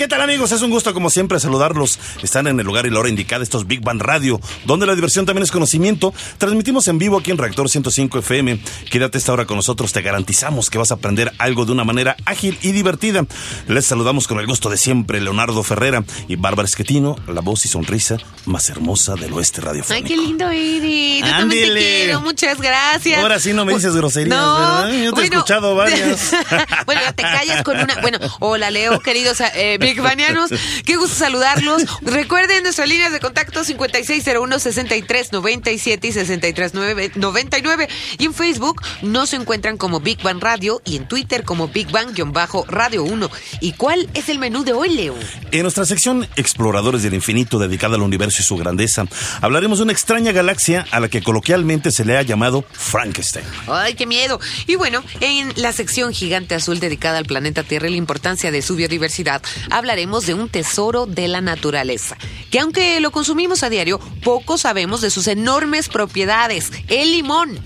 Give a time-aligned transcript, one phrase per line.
[0.00, 0.50] ¿Qué tal amigos?
[0.50, 1.98] Es un gusto como siempre saludarlos.
[2.22, 5.26] Están en el lugar y la hora indicada estos Big Bang Radio, donde la diversión
[5.26, 6.14] también es conocimiento.
[6.38, 8.62] Transmitimos en vivo aquí en Reactor 105 FM.
[8.90, 12.16] Quédate esta hora con nosotros, te garantizamos que vas a aprender algo de una manera
[12.24, 13.26] ágil y divertida.
[13.68, 17.68] Les saludamos con el gusto de siempre, Leonardo Ferrera y Bárbara Esquetino, la voz y
[17.68, 20.06] sonrisa más hermosa del oeste radiofónico.
[20.08, 21.20] Ay, qué lindo eres.
[21.20, 23.20] Yo también te quiero, muchas gracias.
[23.20, 25.04] Ahora sí no me dices groserías, No, ¿verdad?
[25.04, 26.32] Yo te he escuchado varias.
[26.86, 28.00] bueno, te callas con una.
[28.00, 30.50] Bueno, hola Leo, queridos eh, Big Banianos.
[30.84, 31.82] Qué gusto saludarlos.
[32.02, 37.88] Recuerden nuestras líneas de contacto 5601-6397 y 6399.
[38.18, 43.02] Y en Facebook nos encuentran como Big Bang Radio y en Twitter como Big Bang-Radio
[43.02, 43.30] 1.
[43.60, 45.16] ¿Y cuál es el menú de hoy, Leo?
[45.50, 49.06] En nuestra sección Exploradores del Infinito, dedicada al universo y su grandeza,
[49.40, 53.44] hablaremos de una extraña galaxia a la que coloquialmente se le ha llamado Frankenstein.
[53.66, 54.38] ¡Ay, qué miedo!
[54.68, 58.62] Y bueno, en la sección Gigante Azul dedicada al planeta Tierra y la importancia de
[58.62, 59.42] su biodiversidad,
[59.80, 62.16] hablaremos de un tesoro de la naturaleza,
[62.50, 67.58] que aunque lo consumimos a diario, poco sabemos de sus enormes propiedades, el limón.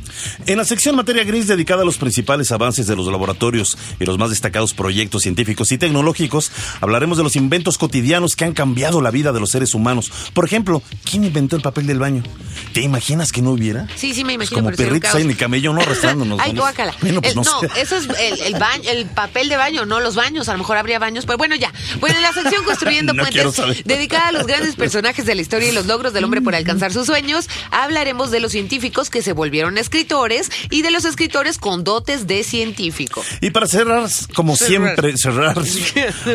[0.46, 4.16] En la sección Materia Gris, dedicada a los principales avances de los laboratorios y los
[4.18, 9.10] más destacados proyectos científicos y tecnológicos, hablaremos de los inventos cotidianos que han cambiado la
[9.10, 10.10] vida de los seres humanos.
[10.32, 12.22] Por ejemplo, ¿quién inventó el papel del baño?
[12.72, 13.86] ¿Te imaginas que no hubiera?
[13.96, 14.62] Sí, sí, me Pues imagino.
[14.62, 16.38] como sería un perritos ahí, ni camello, no arrastrándonos.
[16.42, 16.94] Ay, guácala.
[17.00, 17.80] Bueno, pues El- no, no, sé.
[17.80, 20.48] eso es el, el baño, el papel de baño, no los baños.
[20.48, 21.72] A lo mejor habría baños, pero bueno, ya.
[22.00, 25.68] Bueno, en la sección Construyendo No Puentes, dedicada a los grandes personajes de la historia
[25.68, 29.32] y los logros del hombre por alcanzar sus sueños, hablaremos de los científicos que se
[29.32, 33.24] volvieron escritores y de los escritores con dotes de científico.
[33.40, 34.68] Y para cerrar, como Cerrar.
[34.68, 35.56] siempre, cerrar.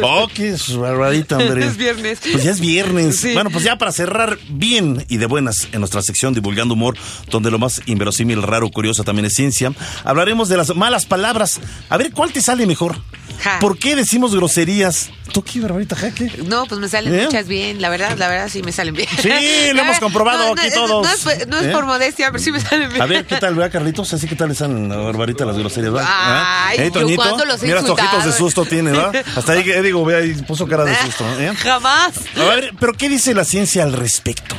[0.02, 1.66] Oh, qué barbaridad, hombre.
[1.66, 2.20] Es viernes.
[2.32, 3.20] Pues ya es viernes.
[3.20, 3.34] Sí.
[3.34, 6.98] Bueno, pues ya para cerrar bien y de buenas en nuestra sección Divulgando Humor,
[7.30, 11.60] donde lo más inverosímil, raro, curioso también es ciencia, hablaremos de las malas palabras.
[11.90, 12.98] A ver, ¿cuál te sale mejor?
[13.42, 13.60] Ja.
[13.60, 15.10] ¿Por qué decimos groserías?
[15.34, 16.32] ¿Tú qué, barbarita, jaque?
[16.46, 17.26] No, pues me salen ¿Eh?
[17.26, 19.08] muchas bien, la verdad, la verdad sí me salen bien.
[19.22, 19.30] Sí,
[19.74, 21.06] lo hemos comprobado aquí es- todos.
[21.06, 21.72] No es, no es ¿Eh?
[21.72, 23.02] por modestia, pero sí me salen bien.
[23.02, 24.14] A ver, ¿qué tal, verdad, Carlitos?
[24.14, 24.52] Así que tal
[24.92, 26.10] a Barbarita las groserías, ¿verdad?
[26.12, 27.02] Ay, ¿Eh, yo
[27.46, 29.24] los he Mira, estos ojitos de susto tiene, ¿verdad?
[29.36, 31.54] Hasta ahí, digo, ve ahí, puso cara de susto, ¿eh?
[31.56, 32.14] Jamás.
[32.36, 34.56] A ver, pero ¿qué dice la ciencia al respecto?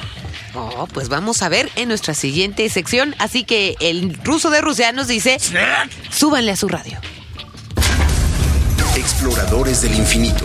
[0.55, 3.15] Oh, pues vamos a ver en nuestra siguiente sección.
[3.19, 5.39] Así que el ruso de Rusia nos dice:
[6.11, 6.99] súbanle a su radio.
[8.97, 10.45] Exploradores del infinito.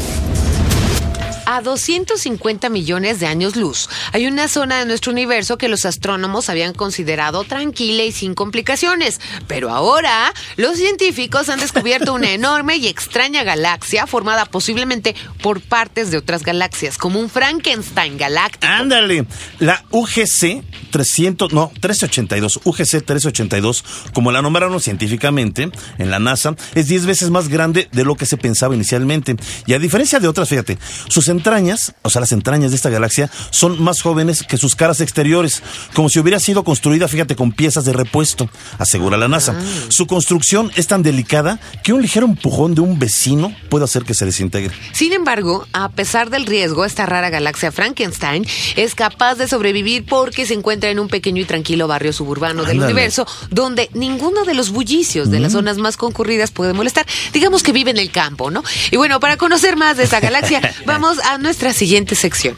[1.46, 6.50] A 250 millones de años luz, hay una zona de nuestro universo que los astrónomos
[6.50, 9.22] habían considerado tranquila y sin complicaciones.
[9.48, 16.10] Pero ahora, los científicos han descubierto una enorme y extraña galaxia formada posiblemente por partes
[16.10, 18.66] de otras galaxias, como un Frankenstein galáctico.
[18.66, 19.28] Ándale,
[19.60, 23.84] la UGC 300, no, 382, UGC 382,
[24.14, 28.26] como la nombraron científicamente en la NASA, es 10 veces más grande de lo que
[28.26, 29.36] se pensaba inicialmente.
[29.68, 30.78] Y a diferencia de otras, fíjate,
[31.10, 35.02] sus entrañas, o sea, las entrañas de esta galaxia, son más jóvenes que sus caras
[35.02, 35.62] exteriores,
[35.94, 39.56] como si hubiera sido construida, fíjate, con piezas de repuesto, asegura la NASA.
[39.90, 44.14] Su construcción es tan delicada que un ligero empujón de un vecino puede hacer que
[44.14, 44.74] se desintegre.
[44.94, 50.46] Sin embargo, a pesar del riesgo, esta rara galaxia Frankenstein es capaz de sobrevivir porque
[50.46, 54.72] se encuentra en un pequeño y tranquilo barrio suburbano del universo donde ninguno de los
[54.72, 57.06] bullicios de las zonas más concurridas puede molestar.
[57.34, 58.64] Digamos que vive en el campo, ¿no?
[58.92, 62.56] Y bueno, para conocer más de esta galaxia, vamos a nuestra siguiente sección.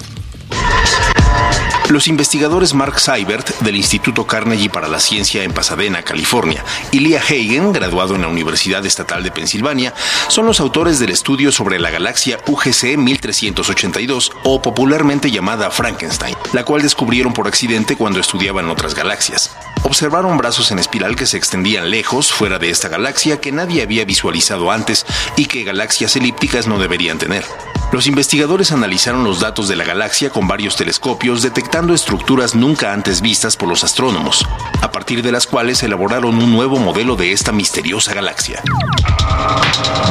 [1.90, 7.22] Los investigadores Mark Seibert del Instituto Carnegie para la Ciencia en Pasadena, California, y Leah
[7.22, 9.94] Hagen, graduado en la Universidad Estatal de Pensilvania,
[10.28, 16.66] son los autores del estudio sobre la galaxia UGC 1382, o popularmente llamada Frankenstein, la
[16.66, 19.52] cual descubrieron por accidente cuando estudiaban otras galaxias.
[19.84, 24.04] Observaron brazos en espiral que se extendían lejos, fuera de esta galaxia, que nadie había
[24.04, 25.06] visualizado antes
[25.38, 27.46] y que galaxias elípticas no deberían tener.
[27.92, 33.22] Los investigadores analizaron los datos de la galaxia con varios telescopios, detectando estructuras nunca antes
[33.22, 34.46] vistas por los astrónomos,
[34.82, 38.62] a partir de las cuales elaboraron un nuevo modelo de esta misteriosa galaxia.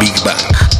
[0.00, 0.75] Big Bang.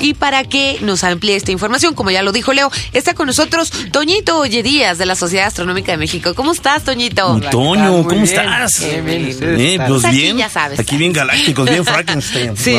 [0.00, 3.70] Y para que nos amplíe esta información, como ya lo dijo Leo, está con nosotros
[3.92, 6.34] Toñito Ollerías de la Sociedad Astronómica de México.
[6.34, 7.38] ¿Cómo estás, Toñito?
[7.50, 8.24] Toño, ¿cómo bien.
[8.24, 8.80] estás?
[8.80, 10.78] Bien, bien, Eh, pues Pues aquí bien, ya sabes.
[10.78, 12.56] aquí bien galácticos, bien Frankenstein.
[12.56, 12.76] Sí.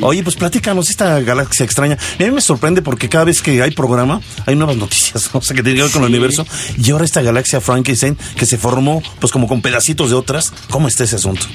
[0.00, 0.06] ¿no?
[0.08, 1.96] Oye, pues platícanos esta galaxia extraña.
[2.18, 5.54] A mí me sorprende porque cada vez que hay programa hay nuevas noticias, o sea,
[5.56, 6.46] que tienen que ver con el universo.
[6.76, 10.52] Y ahora esta galaxia Frankenstein que se formó pues como con pedacitos de otras.
[10.70, 11.46] ¿Cómo está ese asunto?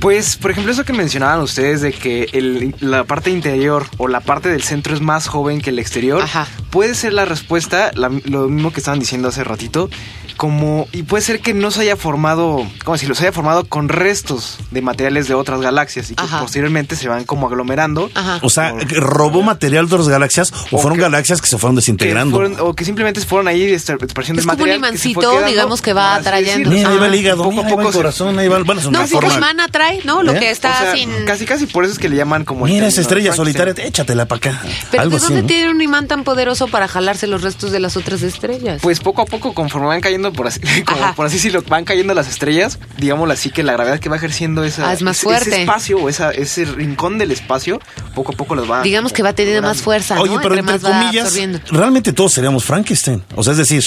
[0.00, 4.20] Pues, por ejemplo, eso que mencionaban ustedes de que el- la parte interior o la
[4.20, 6.46] parte del centro es más joven que el exterior, Ajá.
[6.70, 9.90] puede ser la respuesta, la- lo mismo que estaban diciendo hace ratito,
[10.38, 13.88] como y puede ser que no se haya formado, como si los haya formado con
[13.90, 16.40] restos de materiales de otras galaxias y que Ajá.
[16.40, 18.08] posteriormente se van como aglomerando.
[18.14, 18.38] Ajá.
[18.42, 21.58] O sea, Por- ¿robó material de otras galaxias o, O fueron que- galaxias que se
[21.58, 22.36] fueron que desintegrando?
[22.36, 25.82] fueron- o que simplemente fueron ahí estar- esparciendo Es el como un que imancito, digamos,
[25.82, 26.70] que va atrayendo.
[26.70, 28.62] Mira, ahí va el hígado, poco a ahí va poco el se- corazón, ahí va,
[28.62, 29.28] bueno, es una No, sí, forma.
[29.30, 30.22] que Imán atrae, ¿no?
[30.22, 30.38] Lo ¿Eh?
[30.38, 31.10] que está O sea, sin...
[31.26, 32.64] Casi, casi por eso es que le llaman como.
[32.64, 34.62] Mira esa estrella solitaria, échatela para acá.
[34.92, 35.48] Pero Algo ¿de así, dónde ¿no?
[35.48, 38.78] tiene un imán tan poderoso para jalarse los restos de las otras estrellas?
[38.82, 41.14] Pues poco a poco, conforme van cayendo, por así, como Ajá.
[41.14, 44.64] por así decirlo, van cayendo las estrellas, digámoslo así, que la gravedad que va ejerciendo
[44.64, 45.48] esa, Ah, es más ese, fuerte.
[45.50, 47.80] ese espacio o esa, ese rincón del espacio,
[48.14, 48.82] poco a poco los va.
[48.82, 50.22] Digamos que va teniendo más fuerza, ¿no?
[50.22, 51.34] Oye, pero Entre entre comillas,
[51.70, 53.22] realmente todos seríamos Frankenstein.
[53.34, 53.84] O sea, es decir,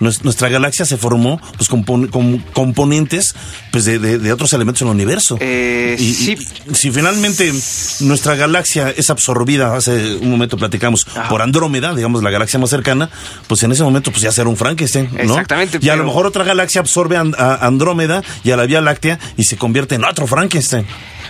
[0.00, 3.34] nues- nuestra galaxia se formó pues con, pon- con componentes
[3.70, 5.36] pues de, de- de otros elementos en el universo.
[5.40, 6.38] Eh, y, sí.
[6.70, 7.52] y si finalmente
[8.00, 11.28] nuestra galaxia es absorbida, hace un momento platicamos, Ajá.
[11.28, 13.10] por Andrómeda, digamos la galaxia más cercana,
[13.46, 15.20] pues en ese momento pues ya será un Frankenstein, ¿no?
[15.34, 18.80] Exactamente, Y a lo pero- mejor otra galaxia absorbe a, Andrómeda y a la Vía
[18.80, 20.86] Láctea y se convierte en otro Frankenstein.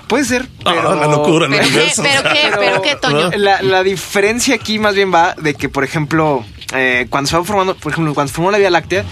[0.09, 0.91] Puede ser, pero.
[0.91, 1.47] Ah, la locura.
[1.49, 1.69] ¿Pero qué?
[1.69, 2.03] universo.
[2.03, 2.51] ¿Pero qué?
[2.59, 3.31] ¿Pero qué, Toño?
[3.37, 6.45] La, la diferencia aquí más bien va de que, por ejemplo,
[6.75, 9.05] eh, cuando se va formando, por ejemplo, cuando se formó la Vía Láctea,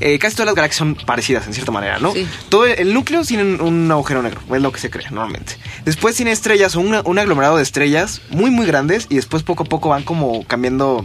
[0.00, 2.12] eh, casi todas las galaxias son parecidas en cierta manera, ¿no?
[2.12, 2.26] Sí.
[2.48, 5.56] Todo el, el núcleo tiene un, un agujero negro, es lo que se cree normalmente.
[5.84, 9.64] Después tiene estrellas o una- un aglomerado de estrellas muy, muy grandes y después poco
[9.64, 11.04] a poco van como cambiando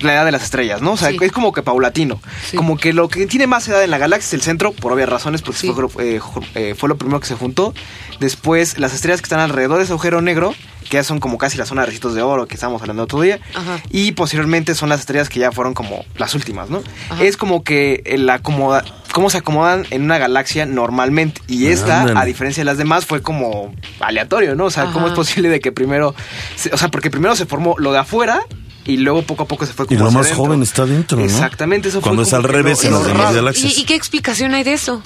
[0.00, 0.92] la edad de las estrellas, ¿no?
[0.92, 1.16] O sea, Sí.
[1.20, 2.20] es como que paulatino.
[2.50, 2.56] Sí.
[2.56, 5.08] Como que lo que tiene más edad en la galaxia es el centro, por obvias
[5.08, 5.72] razones, porque Sí.
[5.72, 6.20] fue, eh,
[6.54, 7.72] eh, fue lo primero que se juntó.
[8.20, 10.54] Después, las estrellas que están alrededor de ese agujero negro,
[10.88, 13.20] que ya son como casi la zona de recitos de oro que estábamos hablando otro
[13.20, 13.38] día.
[13.54, 13.80] Ajá.
[13.90, 16.82] Y posteriormente son las estrellas que ya fueron como las últimas, ¿no?
[17.10, 17.22] Ajá.
[17.22, 21.40] Es como que el acomoda, cómo se acomodan en una galaxia normalmente.
[21.46, 24.64] Y esta, a diferencia de las demás, fue como aleatorio, ¿no?
[24.66, 26.14] O sea, ¿cómo es posible de que primero,
[26.56, 28.40] se- o sea, porque primero se formó lo de afuera
[28.84, 30.44] y luego poco a poco se fue Y como lo hacia más adentro.
[30.46, 31.24] joven está dentro, ¿no?
[31.24, 33.76] Exactamente, eso fue Cuando es como al revés lo- en las lo demás galaxias.
[33.76, 35.02] ¿Y, y qué explicación hay de eso?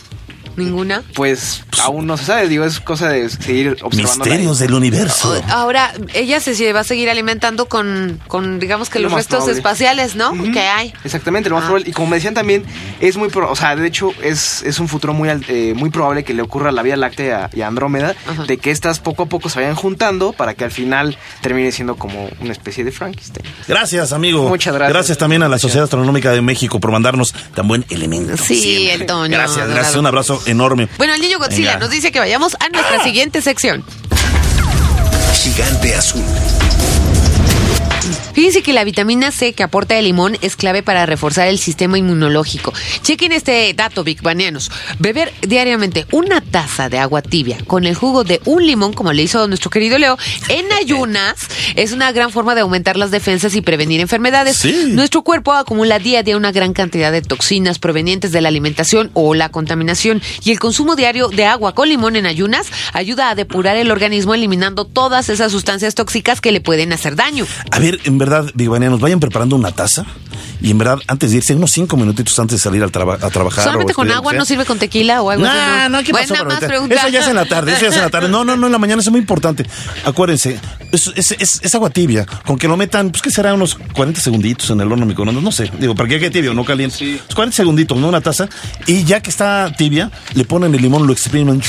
[0.56, 1.02] ¿Ninguna?
[1.14, 4.24] Pues aún no se sabe, digo, es cosa de seguir observando.
[4.24, 5.40] Misterios del universo.
[5.48, 9.58] Ahora, ella se, va a seguir alimentando con, con digamos que Lo los restos probable.
[9.58, 10.32] espaciales, ¿no?
[10.52, 10.92] Que hay.
[11.04, 11.66] Exactamente, lo más Ah.
[11.68, 11.88] probable.
[11.90, 12.64] Y como me decían también,
[13.00, 15.90] es muy pro- o sea, de hecho, es, es un futuro muy, al- eh, muy
[15.90, 18.14] probable que le ocurra a la Vía Láctea y a Andrómeda,
[18.46, 21.96] de que estas poco a poco se vayan juntando para que al final termine siendo
[21.96, 23.46] como una especie de Frankenstein.
[23.68, 24.48] Gracias, amigo.
[24.48, 24.92] Muchas gracias.
[24.92, 28.36] Gracias también a la Sociedad Astronómica de México por mandarnos tan buen elemento.
[28.36, 28.94] Sí, siempre.
[28.94, 29.96] el Toño, Gracias, gracias.
[29.96, 30.88] Un abrazo enorme.
[30.98, 31.80] Bueno, el niño Godzilla Venga.
[31.80, 33.84] nos dice que vayamos a nuestra siguiente sección.
[35.34, 36.22] Gigante azul.
[38.32, 41.98] Fíjense que la vitamina C que aporta el limón es clave para reforzar el sistema
[41.98, 42.72] inmunológico.
[43.02, 44.70] Chequen este dato, Big Banianos.
[44.98, 49.22] Beber diariamente una taza de agua tibia con el jugo de un limón, como le
[49.22, 50.18] hizo nuestro querido Leo,
[50.48, 51.36] en ayunas,
[51.76, 54.56] es una gran forma de aumentar las defensas y prevenir enfermedades.
[54.56, 54.86] Sí.
[54.88, 59.10] Nuestro cuerpo acumula día a día una gran cantidad de toxinas provenientes de la alimentación
[59.14, 63.34] o la contaminación y el consumo diario de agua con limón en ayunas ayuda a
[63.34, 67.46] depurar el organismo eliminando todas esas sustancias tóxicas que le pueden hacer daño.
[67.70, 70.04] A ver, en verdad, Bigvanianos, vayan preparando una taza
[70.60, 73.30] y en verdad, antes de irse, unos cinco minutitos antes de salir al traba- a
[73.30, 73.64] trabajar.
[73.64, 75.90] Solamente o con estudiar, agua, no sirve con tequila o algo No, así.
[75.92, 76.44] no, ¿qué Bueno, pasó?
[76.44, 76.90] nada más.
[76.90, 78.28] Eso ya es en la tarde, eso ya es en la tarde.
[78.28, 79.66] No, no, no, en la mañana es muy importante.
[80.04, 80.58] Acuérdense,
[80.92, 84.20] es, es, es- es agua tibia, con que lo metan, pues que será unos 40
[84.20, 86.96] segunditos en el horno microondas, no sé, digo, para que quede tibio, no caliente.
[87.26, 88.08] Pues 40 segunditos, ¿no?
[88.08, 88.48] Una taza.
[88.86, 91.60] Y ya que está tibia, le ponen el limón, lo exprimen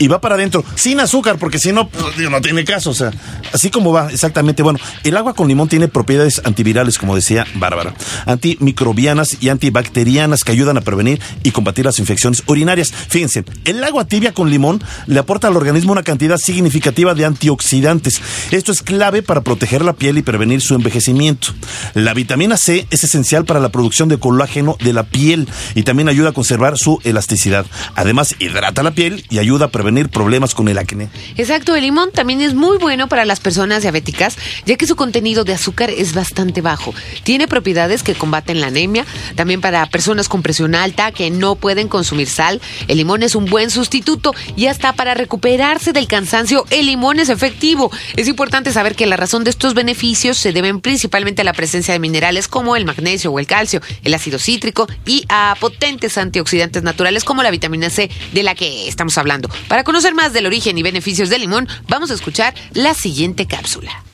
[0.00, 2.90] y va para adentro, sin azúcar, porque si no, pues, no tiene caso.
[2.90, 3.12] O sea,
[3.52, 4.62] así como va, exactamente.
[4.62, 10.52] Bueno, el agua con limón tiene propiedades antivirales, como decía Bárbara, antimicrobianas y antibacterianas que
[10.52, 12.90] ayudan a prevenir y combatir las infecciones urinarias.
[12.90, 18.22] Fíjense, el agua tibia con limón le aporta al organismo una cantidad significativa de antioxidantes.
[18.52, 21.48] Esto es clave para proteger la piel y prevenir su envejecimiento.
[21.92, 26.08] La vitamina C es esencial para la producción de colágeno de la piel y también
[26.08, 27.66] ayuda a conservar su elasticidad.
[27.96, 31.08] Además, hidrata la piel y ayuda a prevenir prevenir problemas con el acné.
[31.36, 35.42] Exacto, el limón también es muy bueno para las personas diabéticas, ya que su contenido
[35.42, 36.94] de azúcar es bastante bajo.
[37.24, 39.04] Tiene propiedades que combaten la anemia,
[39.34, 42.60] también para personas con presión alta que no pueden consumir sal.
[42.86, 47.28] El limón es un buen sustituto y hasta para recuperarse del cansancio, el limón es
[47.28, 47.90] efectivo.
[48.14, 51.92] Es importante saber que la razón de estos beneficios se deben principalmente a la presencia
[51.92, 56.84] de minerales como el magnesio o el calcio, el ácido cítrico y a potentes antioxidantes
[56.84, 59.50] naturales como la vitamina C de la que estamos hablando.
[59.66, 64.04] Para conocer más del origen y beneficios del limón, vamos a escuchar la siguiente cápsula.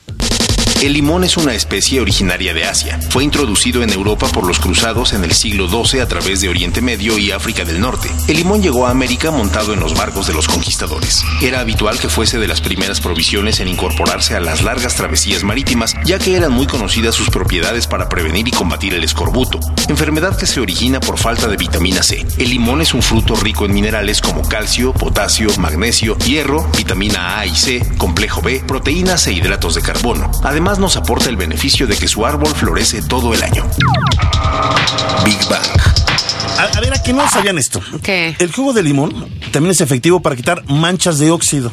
[0.79, 2.99] El limón es una especie originaria de Asia.
[3.09, 6.81] Fue introducido en Europa por los cruzados en el siglo XII a través de Oriente
[6.81, 8.11] Medio y África del Norte.
[8.27, 11.23] El limón llegó a América montado en los barcos de los conquistadores.
[11.41, 15.95] Era habitual que fuese de las primeras provisiones en incorporarse a las largas travesías marítimas,
[16.05, 20.45] ya que eran muy conocidas sus propiedades para prevenir y combatir el escorbuto, enfermedad que
[20.45, 22.23] se origina por falta de vitamina C.
[22.37, 27.47] El limón es un fruto rico en minerales como calcio, potasio, magnesio, hierro, vitamina A
[27.47, 30.29] y C, complejo B, proteínas e hidratos de carbono.
[30.43, 33.65] Además, nos aporta el beneficio de que su árbol florece todo el año.
[35.23, 35.63] Big Bang.
[36.59, 37.79] A, a ver, ¿a qué no sabían esto?
[38.03, 38.35] ¿Qué?
[38.39, 41.71] El jugo de limón también es efectivo para quitar manchas de óxido.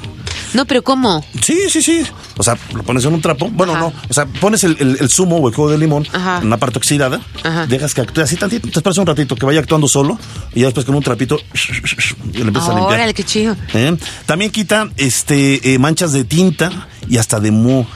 [0.53, 1.25] No, pero ¿cómo?
[1.43, 2.07] Sí, sí, sí.
[2.37, 3.49] O sea, lo pones en un trapo.
[3.51, 3.81] Bueno, Ajá.
[3.81, 3.93] no.
[4.09, 6.39] O sea, pones el, el- el zumo o el jugo de limón Ajá.
[6.39, 7.21] en una parte oxidada.
[7.43, 7.67] Ajá.
[7.67, 8.69] Dejas que actúe así tantito.
[8.69, 10.17] Te esperas un ratito que vaya actuando solo.
[10.55, 11.39] Y ya después con un trapito
[12.33, 12.95] y le empiezas a limpiar.
[12.95, 13.57] Órale, qué chido.
[13.73, 13.97] ¿Eh?
[14.27, 17.87] También quita este, eh, manchas de tinta y hasta de moho.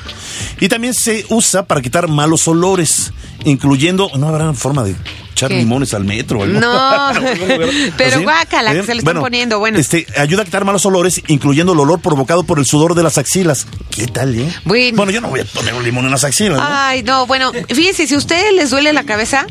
[0.61, 3.13] Y también se usa para quitar malos olores,
[3.45, 4.11] incluyendo.
[4.19, 4.95] No habrá forma de
[5.33, 5.59] echar ¿Qué?
[5.59, 6.59] limones al metro algo.
[6.59, 7.11] No,
[7.97, 8.85] pero guácala, que ¿Eh?
[8.85, 9.79] se le están poniendo, bueno.
[9.79, 13.19] Este, ayuda a quitar malos olores, incluyendo el olor provocado por el sudor de las
[13.19, 13.67] axilas.
[13.91, 14.53] ¿Qué tal, eh?
[14.65, 15.11] Bueno.
[15.11, 16.67] yo no voy a poner un limón en las axilas, ¿no?
[16.69, 19.47] Ay, no, bueno, fíjense, si a ustedes les duele la cabeza,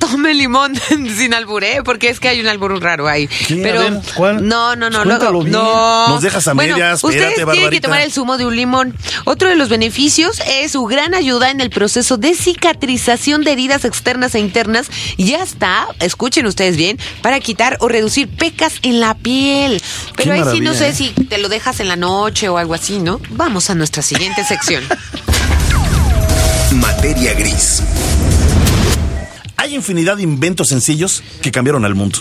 [0.00, 0.74] tome limón
[1.16, 3.28] sin alburé, porque es que hay un albur raro ahí.
[3.28, 3.60] ¿Qué?
[3.62, 4.48] Pero ver, ¿cuál?
[4.48, 5.52] no, no, no, Cuéntalo luego bien.
[5.52, 6.08] no.
[6.08, 8.96] Nos dejas a bueno, medias, Ustedes espérate, tienen que tomar el zumo de un limón.
[9.24, 13.84] Otro de los beneficios es su gran ayuda en el proceso de cicatrización de heridas
[13.84, 19.14] externas e internas y hasta, escuchen ustedes bien, para quitar o reducir pecas en la
[19.14, 19.80] piel.
[20.16, 20.94] Pero Qué ahí sí no sé ¿eh?
[20.94, 23.20] si te lo dejas en la noche o algo así, ¿no?
[23.30, 24.82] Vamos a nuestra siguiente sección.
[26.72, 27.82] Materia gris.
[29.60, 32.18] Hay infinidad de inventos sencillos que cambiaron al mundo.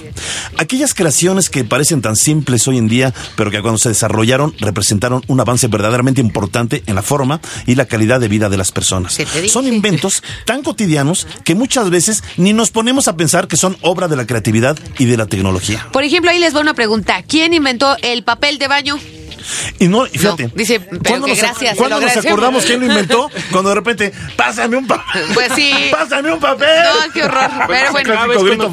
[0.57, 5.23] Aquellas creaciones que parecen tan simples hoy en día, pero que cuando se desarrollaron representaron
[5.27, 9.17] un avance verdaderamente importante en la forma y la calidad de vida de las personas.
[9.47, 14.09] Son inventos tan cotidianos que muchas veces ni nos ponemos a pensar que son obra
[14.09, 15.87] de la creatividad y de la tecnología.
[15.93, 17.23] Por ejemplo, ahí les va una pregunta.
[17.25, 18.99] ¿Quién inventó el papel de baño?
[19.79, 20.43] Y no, y fíjate.
[20.43, 23.29] No, dice, pero ¿cuándo que nos, gracias, ¿cuándo nos acordamos quién lo inventó?
[23.51, 25.23] Cuando de repente, pásame un papel.
[25.33, 25.71] Pues sí.
[25.91, 26.67] Pásame un papel.
[26.83, 27.49] No, qué horror.
[27.67, 28.13] Pero bueno,
[28.43, 28.69] grito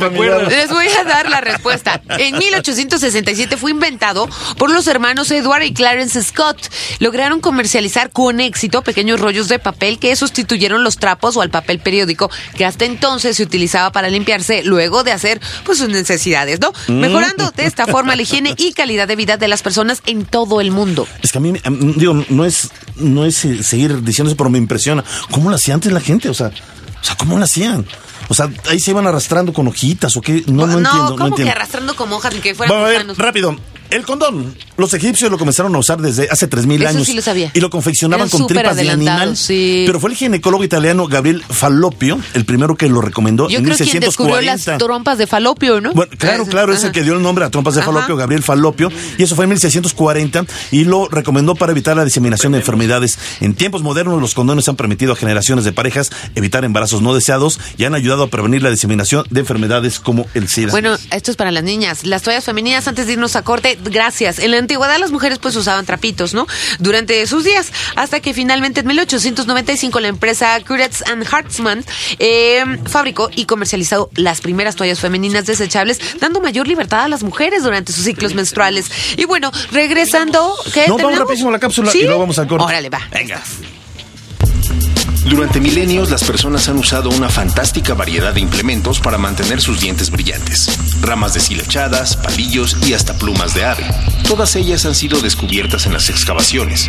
[0.48, 2.00] les voy a dar la respuesta.
[2.18, 4.28] En 1867 fue inventado
[4.58, 6.58] por los hermanos Edward y Clarence Scott.
[6.98, 11.78] Lograron comercializar con éxito pequeños rollos de papel que sustituyeron los trapos o al papel
[11.78, 16.72] periódico que hasta entonces se utilizaba para limpiarse luego de hacer pues sus necesidades, ¿no?
[16.88, 17.00] Mm.
[17.00, 20.60] Mejorando de esta forma la higiene y calidad de vida de las personas en todo
[20.60, 21.06] el mundo.
[21.22, 21.60] Es que a mí, mí,
[21.96, 25.04] digo, no es, no es eh, seguir diciendo eso, pero me impresiona.
[25.30, 26.28] ¿Cómo lo hacía antes la gente?
[26.28, 27.86] O sea, o sea, ¿cómo lo hacían?
[28.28, 30.42] O sea, ahí se iban arrastrando con hojitas o qué.
[30.46, 31.52] No, no, entiendo, no ¿cómo que entiendo.
[31.52, 33.18] arrastrando como hojas ni que fueran Bueno, a ver, gusanos?
[33.18, 33.56] rápido.
[33.90, 34.54] El condón.
[34.76, 37.06] Los egipcios lo comenzaron a usar desde hace 3.000 Eso años.
[37.06, 37.50] sí lo sabía.
[37.54, 39.36] Y lo confeccionaban Eran con tripas de animal.
[39.36, 39.84] sí.
[39.86, 43.76] Pero fue el ginecólogo italiano Gabriel Falloppio el primero que lo recomendó Yo en creo
[43.76, 44.70] que quien descubrió 1640.
[44.72, 45.92] las trompas de falopio, ¿no?
[45.92, 47.92] Bueno, claro, claro, es el que dio el nombre a trompas de Ajá.
[47.92, 52.52] falopio, Gabriel Falopio, y eso fue en 1640 y lo recomendó para evitar la diseminación
[52.52, 53.18] de enfermedades.
[53.40, 57.58] En tiempos modernos, los condones han permitido a generaciones de parejas evitar embarazos no deseados
[57.78, 60.70] y han ayudado a prevenir la diseminación de enfermedades como el SIDA.
[60.70, 62.04] Bueno, esto es para las niñas.
[62.04, 64.38] Las toallas femeninas, antes de irnos a corte, gracias.
[64.38, 66.46] En la antigüedad las mujeres pues usaban trapitos, ¿no?
[66.78, 71.84] Durante sus días, hasta que finalmente en 1895 la empresa Curets and Hartzman
[72.18, 77.62] eh, fabricó y comercializó las primeras toallas femeninas desechables, dando mayor libertad a las mujeres
[77.62, 78.90] durante sus ciclos menstruales.
[79.16, 80.54] Y bueno, regresando...
[80.72, 80.88] ¿qué?
[80.88, 82.00] No, vamos rapidísimo a la cápsula ¿Sí?
[82.00, 82.64] y luego vamos al corte.
[82.64, 83.00] Órale, va.
[83.12, 83.42] Venga.
[85.28, 90.10] Durante milenios, las personas han usado una fantástica variedad de implementos para mantener sus dientes
[90.10, 90.68] brillantes.
[91.00, 93.84] Ramas deshilachadas, palillos y hasta plumas de ave.
[94.28, 96.88] Todas ellas han sido descubiertas en las excavaciones.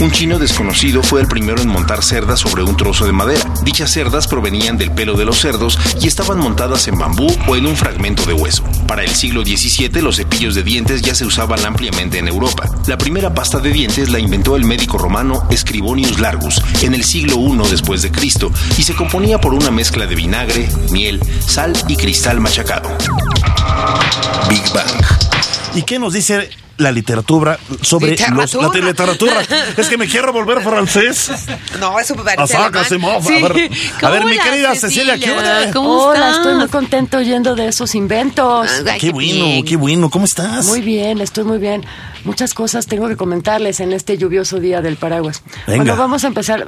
[0.00, 3.44] Un chino desconocido fue el primero en montar cerdas sobre un trozo de madera.
[3.62, 7.66] Dichas cerdas provenían del pelo de los cerdos y estaban montadas en bambú o en
[7.66, 8.64] un fragmento de hueso.
[8.88, 12.68] Para el siglo XVII, los cepillos de dientes ya se usaban ampliamente en Europa.
[12.86, 17.36] La primera pasta de dientes la inventó el médico romano Scribonius Largus en el siglo
[17.36, 21.96] I después de Cristo y se componía por una mezcla de vinagre, miel, sal y
[21.96, 22.90] cristal machacado.
[24.48, 24.90] Big Bang.
[25.74, 28.42] ¿Y qué nos dice la literatura sobre Literatura.
[28.44, 29.42] los la literatura.
[29.76, 31.30] es que me quiero volver francés.
[31.80, 32.84] No, eso me parece Asaca.
[32.84, 33.70] Simón, a ver.
[34.02, 35.72] A ver, mi querida Cecilia, ¿qué onda?
[35.72, 36.36] ¿Cómo Hola, estás?
[36.38, 38.68] estoy muy contento oyendo de esos inventos.
[38.86, 39.64] Ay, Qué bueno, bien.
[39.64, 40.10] qué bueno.
[40.10, 40.66] ¿Cómo estás?
[40.66, 41.84] Muy bien, estoy muy bien.
[42.24, 45.42] Muchas cosas tengo que comentarles en este lluvioso día del paraguas.
[45.66, 45.78] Venga.
[45.84, 46.66] Bueno, vamos a empezar.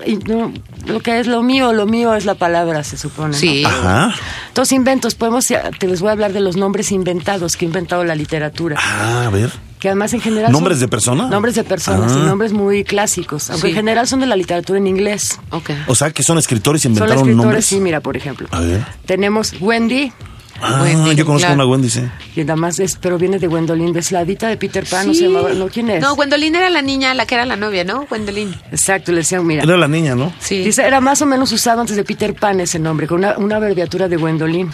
[0.87, 3.31] Lo que es lo mío, lo mío es la palabra, se supone.
[3.31, 3.35] ¿no?
[3.35, 3.65] Sí.
[3.65, 4.15] Ajá.
[4.49, 8.05] Entonces, inventos, podemos, te les voy a hablar de los nombres inventados que ha inventado
[8.05, 8.77] la literatura.
[8.79, 9.51] Ah, a ver.
[9.79, 10.51] Que además en general.
[10.51, 11.31] ¿Nombres son- de personas?
[11.31, 12.19] Nombres de personas, Ah.
[12.21, 13.49] y nombres muy clásicos.
[13.51, 13.71] Aunque Sí.
[13.71, 15.39] en general son de la literatura en inglés.
[15.51, 15.71] Ok.
[15.87, 17.67] O sea, que son escritores y Son inventaron escritores, nombres.
[17.67, 18.49] sí, mira, por ejemplo.
[18.51, 18.85] A ver.
[19.07, 20.13] Tenemos Wendy,
[20.61, 21.55] Ah, Wendy, yo conozco claro.
[21.55, 22.03] una Wendy, sí.
[22.35, 25.25] que nada más es, pero viene de Gwendolyn, es la de Peter Pan, no se
[25.25, 26.01] llamaba, no, ¿quién es?
[26.01, 28.07] No, Gwendolyn era la niña, la que era la novia, ¿no?
[28.07, 28.55] Gwendolyn.
[28.71, 29.63] Exacto, le decían, mira.
[29.63, 30.33] Era la niña, ¿no?
[30.41, 30.65] Sí.
[30.65, 33.57] Dice, era más o menos usado antes de Peter Pan ese nombre, con una, una
[33.57, 34.71] abreviatura de Gwendolyn,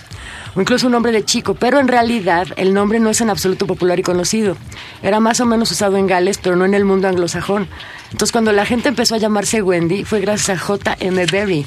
[0.55, 3.67] o incluso un nombre de chico, pero en realidad el nombre no es en absoluto
[3.67, 4.57] popular y conocido.
[5.03, 7.69] Era más o menos usado en Gales, pero no en el mundo anglosajón.
[8.14, 10.97] Entonces, cuando la gente empezó a llamarse Wendy, fue gracias a J.
[11.00, 11.26] M.
[11.26, 11.66] Barrie,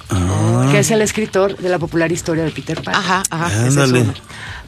[0.72, 2.96] que es el escritor de la popular historia de Peter Pan.
[2.96, 3.68] Ajá, ajá.
[3.68, 3.92] Ese es.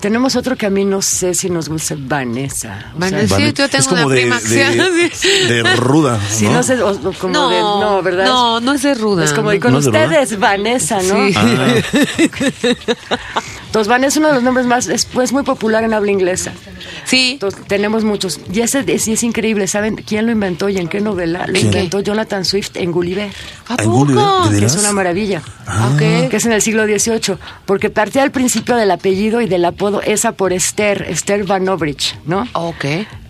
[0.02, 2.92] Tenemos otro que a mí no sé si nos gusta, Vanessa.
[2.98, 3.38] Vanessa.
[3.38, 6.54] Sí, yo tengo es como una de, prima de, de ruda, Sí, ¿no?
[6.56, 8.26] no sé, o- o como no, de, no, ¿verdad?
[8.26, 9.24] No, no es de ruda.
[9.24, 11.28] Es como, y con ustedes, Vanessa, ¿no?
[11.28, 11.34] Sí.
[11.38, 11.76] Ah,
[13.70, 16.52] Entonces, Vanessa es uno de los nombres más, es pues, muy popular en habla inglesa.
[17.06, 17.34] Sí.
[17.34, 18.40] Entonces, tenemos muchos.
[18.52, 19.68] Y ese es- sí es increíble.
[19.68, 21.46] ¿Saben quién lo inventó y en qué novela?
[21.46, 21.68] Lo ¿Quién?
[21.68, 23.30] inventó Jonathan Swift en Gulliver,
[23.68, 24.24] ¿A ¿En Gulliver?
[24.24, 24.50] poco?
[24.50, 25.44] ¿De que es una maravilla.
[25.68, 25.92] Ah.
[25.94, 26.30] Ok.
[26.30, 30.02] Que es en el siglo XVIII, porque partía al principio del apellido y del apodo
[30.02, 32.48] esa por Esther, Esther Van Obridge, ¿no?
[32.54, 32.86] Ok.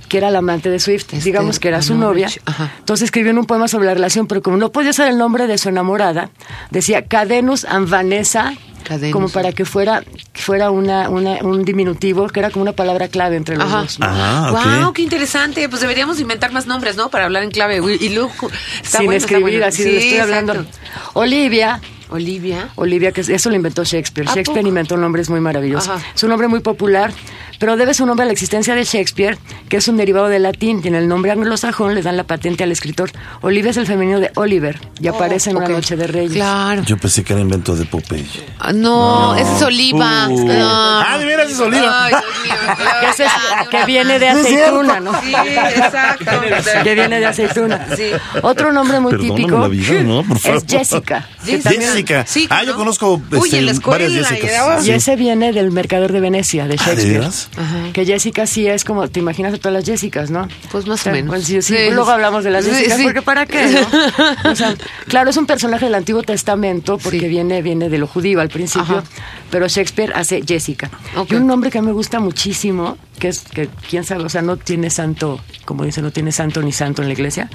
[0.10, 2.28] Que era la amante de Swift, Esther digamos que era su novia.
[2.46, 2.72] Ajá.
[2.80, 5.48] Entonces escribió en un poema sobre la relación, pero como no podía ser el nombre
[5.48, 6.32] de su enamorada,
[6.72, 9.14] decía Cadenus and Vanessa, Cadenus.
[9.14, 13.36] como para que fuera fuera una, una- un diminutivo, que era como una palabra clave
[13.36, 13.82] entre los Ajá.
[13.82, 14.00] dos.
[14.00, 14.06] ¿no?
[14.10, 14.80] Ah.
[14.84, 15.68] Wow, qué interesante.
[15.70, 17.10] Pues deberíamos inventar más nombres, ¿no?
[17.10, 17.78] Para hablar en clave.
[18.00, 18.32] Y luego
[18.82, 19.66] está Sin bueno, está escribir, bueno.
[19.68, 20.54] así Sí, le estoy hablando.
[20.54, 20.80] exacto.
[21.14, 22.70] Olivia, Olivia.
[22.76, 24.28] Olivia, que es- eso lo inventó Shakespeare.
[24.28, 24.68] ¿A Shakespeare poco?
[24.70, 26.02] inventó nombres muy maravillosos.
[26.16, 27.12] Es un nombre muy popular,
[27.60, 29.38] pero debe su nombre a la existencia de Shakespeare,
[29.70, 32.64] que es un derivado del latín, y en el nombre anglosajón le dan la patente
[32.64, 33.12] al escritor.
[33.42, 35.60] Olivia es el femenino de Oliver, y aparece en Oh.
[35.60, 36.34] Una Noche de Reyes.
[36.34, 36.84] Claro.
[36.86, 38.26] Yo pensé que era invento de Popeye.
[38.60, 40.28] Ah, No, ese es Oliva.
[40.30, 40.48] Uh.
[40.48, 40.54] No.
[41.02, 42.06] Ah, de veras es Oliva.
[42.06, 42.56] Ay, Dios mío.
[43.02, 45.12] Que, ese es- que viene de aceituna, ¿no?
[45.22, 46.26] Sí, exacto.
[46.84, 47.88] Que viene de aceituna.
[47.96, 48.12] Sí.
[48.42, 50.24] Otro nombre muy Perdóname típico la vida, ¿no?
[50.24, 50.58] Por favor.
[50.58, 51.28] es Jessica.
[51.46, 52.26] Jessica.
[52.28, 54.86] Sí, ah, yo conozco Uy, este, en la escuela, varias Jessicas.
[54.88, 57.28] Y ese viene del Mercader de Venecia, de Shakespeare.
[57.94, 60.48] Que Jessica sí es como, te imaginas a todas las Jessicas, ¿no?
[60.72, 61.30] Pues más o sea, menos.
[61.30, 61.92] pues sí, sí, Sí.
[61.92, 64.52] luego hablamos de las Jessicas, porque ¿para qué, no?
[64.52, 64.76] O sea,
[65.08, 69.00] claro, es un personaje del Antiguo Testamento, porque viene, viene de lo judío al principio,
[69.00, 69.04] Ajá.
[69.52, 70.90] pero Shakespeare hace Jessica.
[71.30, 74.56] Y un nombre que me gusta muchísimo, que es, que quién sabe, o sea, no
[74.58, 77.50] tiene santo, como dice, no tiene santo ni santo en la iglesia,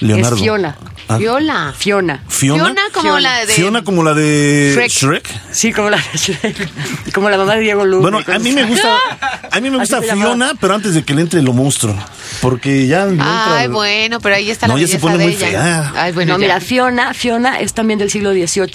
[0.00, 0.36] Leonardo.
[0.36, 0.76] es Fiona.
[1.08, 1.16] Ah.
[1.18, 1.74] Viola.
[1.76, 2.22] Fiona.
[2.28, 2.64] Fiona.
[2.66, 3.20] Fiona como Fiona.
[3.20, 3.52] la de...
[3.52, 4.90] Fiona como la de Shrek.
[4.92, 5.28] Shrek.
[5.52, 7.12] Sí, como la de Shrek.
[7.12, 8.00] como la mamá de Diego Luna.
[8.02, 8.96] Bueno, a mí me gusta,
[9.50, 10.00] a mí me gusta.
[10.02, 11.96] Fiona, pero antes de que le entre lo monstruo,
[12.40, 15.24] porque ya entra- Ay, bueno, pero ahí está la No, ya se belleza pone de
[15.24, 15.46] muy ella.
[15.48, 15.92] fea.
[15.96, 16.46] Ay, bueno, no, ya.
[16.46, 18.70] mira, Fiona, Fiona es también del siglo XVIII.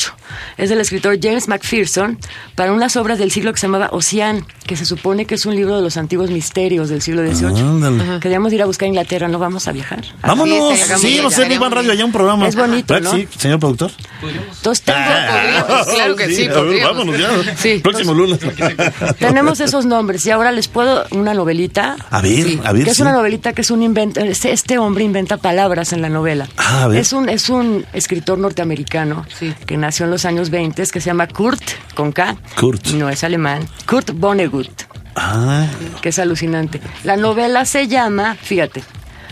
[0.57, 2.19] Es del escritor James Macpherson
[2.55, 5.55] para unas obras del siglo que se llamaba Ocean, que se supone que es un
[5.55, 7.61] libro de los antiguos misterios del siglo XVIII.
[7.61, 8.19] Ándale.
[8.19, 10.03] Queríamos ir a buscar a Inglaterra, ¿no vamos a viajar?
[10.21, 12.47] Vámonos, Sí, sé, Big Bang Radio, allá un programa.
[12.47, 13.30] Es bonito, ¿Verdad que ¿no?
[13.32, 13.91] Sí, señor productor.
[14.23, 17.30] Entonces tengo- podríamos, claro que sí, a ver, vámonos ya.
[17.58, 17.80] Sí.
[17.84, 18.39] Próximo lunes.
[19.19, 21.95] tenemos esos nombres y ahora les puedo una novelita.
[22.10, 22.86] A ver, Sí, a ver.
[22.86, 24.19] que es una novelita que es un invento.
[24.21, 26.47] Este, este hombre inventa palabras en la novela.
[26.58, 26.99] Ah, a ver.
[26.99, 29.54] Es un, es un escritor norteamericano Sí.
[29.65, 31.62] que nació en los años 20 que se llama Kurt,
[31.95, 32.36] con K.
[32.60, 32.88] Kurt.
[32.88, 33.67] No es alemán.
[33.88, 34.69] Kurt Vonnegut,
[35.15, 35.67] Ah,
[36.01, 36.82] que es alucinante.
[37.04, 38.84] La novela se llama, fíjate,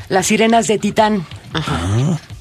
[0.10, 1.26] Las sirenas de Titán.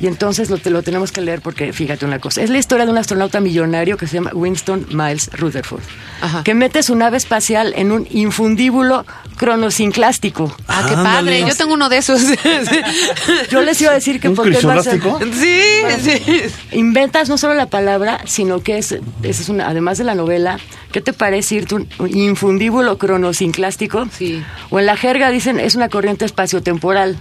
[0.01, 2.87] Y entonces lo, te- lo tenemos que leer porque, fíjate una cosa, es la historia
[2.87, 5.83] de un astronauta millonario que se llama Winston Miles Rutherford,
[6.21, 6.43] Ajá.
[6.45, 9.05] que mete su nave espacial en un infundíbulo
[9.37, 10.55] cronosinclástico.
[10.69, 11.31] Ah, qué Ándale.
[11.33, 11.41] padre.
[11.49, 12.21] Yo tengo uno de esos.
[13.51, 15.19] Yo les iba a decir que ¿Un porque es más- crisolástico?
[15.41, 15.61] sí,
[16.01, 16.43] sí.
[16.73, 20.59] inventas no solo la palabra, sino que es, es una, además de la novela,
[20.93, 24.07] ¿qué te parece irte un un infundíbulo cronosinclástico?
[24.17, 24.43] Sí.
[24.71, 27.17] O en la jerga dicen es una corriente espaciotemporal.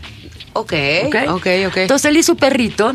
[0.54, 0.74] Ok,
[1.30, 1.48] ¿ok?
[1.68, 1.78] ok.
[1.78, 2.94] Entonces él y su perrito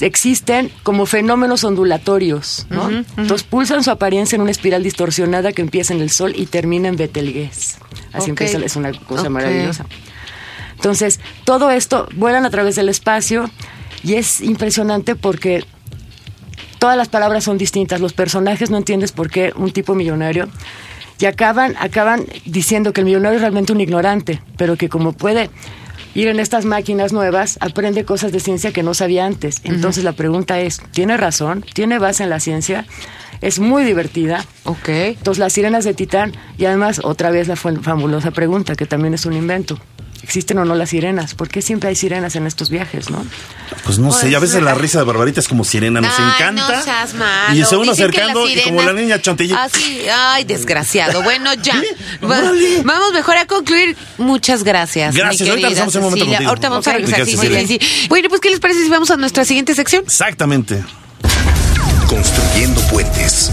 [0.00, 2.90] existen como fenómenos ondulatorios, ¿no?
[3.16, 6.88] Entonces pulsan su apariencia en una espiral distorsionada que empieza en el Sol y termina
[6.88, 7.78] en Betelgeuse.
[8.12, 9.86] Así empieza, es una cosa maravillosa.
[10.74, 13.50] Entonces, todo esto vuelan a través del espacio
[14.02, 15.64] y es impresionante porque
[16.78, 18.00] todas las palabras son distintas.
[18.00, 20.48] Los personajes no entiendes por qué un tipo millonario
[21.18, 25.50] y acaban acaban diciendo que el millonario es realmente un ignorante, pero que como puede
[26.16, 29.60] ir en estas máquinas nuevas, aprende cosas de ciencia que no sabía antes.
[29.64, 31.64] Entonces la pregunta es, ¿tiene razón?
[31.74, 32.86] ¿Tiene base en la ciencia?
[33.42, 34.42] Es muy divertida.
[34.64, 34.88] Ok.
[34.88, 39.26] Entonces las sirenas de Titán y además otra vez la fabulosa pregunta que también es
[39.26, 39.78] un invento.
[40.22, 41.34] ¿Existen o no las sirenas?
[41.34, 43.24] ¿Por qué siempre hay sirenas en estos viajes, no?
[43.84, 46.76] Pues no sé, a veces la risa de Barbarita es como sirena, nos Ay, encanta.
[46.76, 47.54] No seas malo.
[47.54, 49.54] Y se que acercando y como la niña chantilly.
[49.54, 51.22] Así, ay, desgraciado.
[51.22, 51.80] Bueno, ya.
[52.20, 53.96] Vamos mejor a concluir.
[54.18, 55.14] Muchas gracias.
[55.14, 55.48] mi Gracias.
[55.48, 56.48] Ahorita en un momento contigo.
[56.48, 57.26] Ahorita vamos a regresar.
[57.26, 58.08] Sí, sí, sí.
[58.08, 60.04] Bueno, pues, ¿qué les parece si vamos a nuestra siguiente sección?
[60.04, 60.82] Exactamente.
[62.08, 63.50] Construyendo puentes.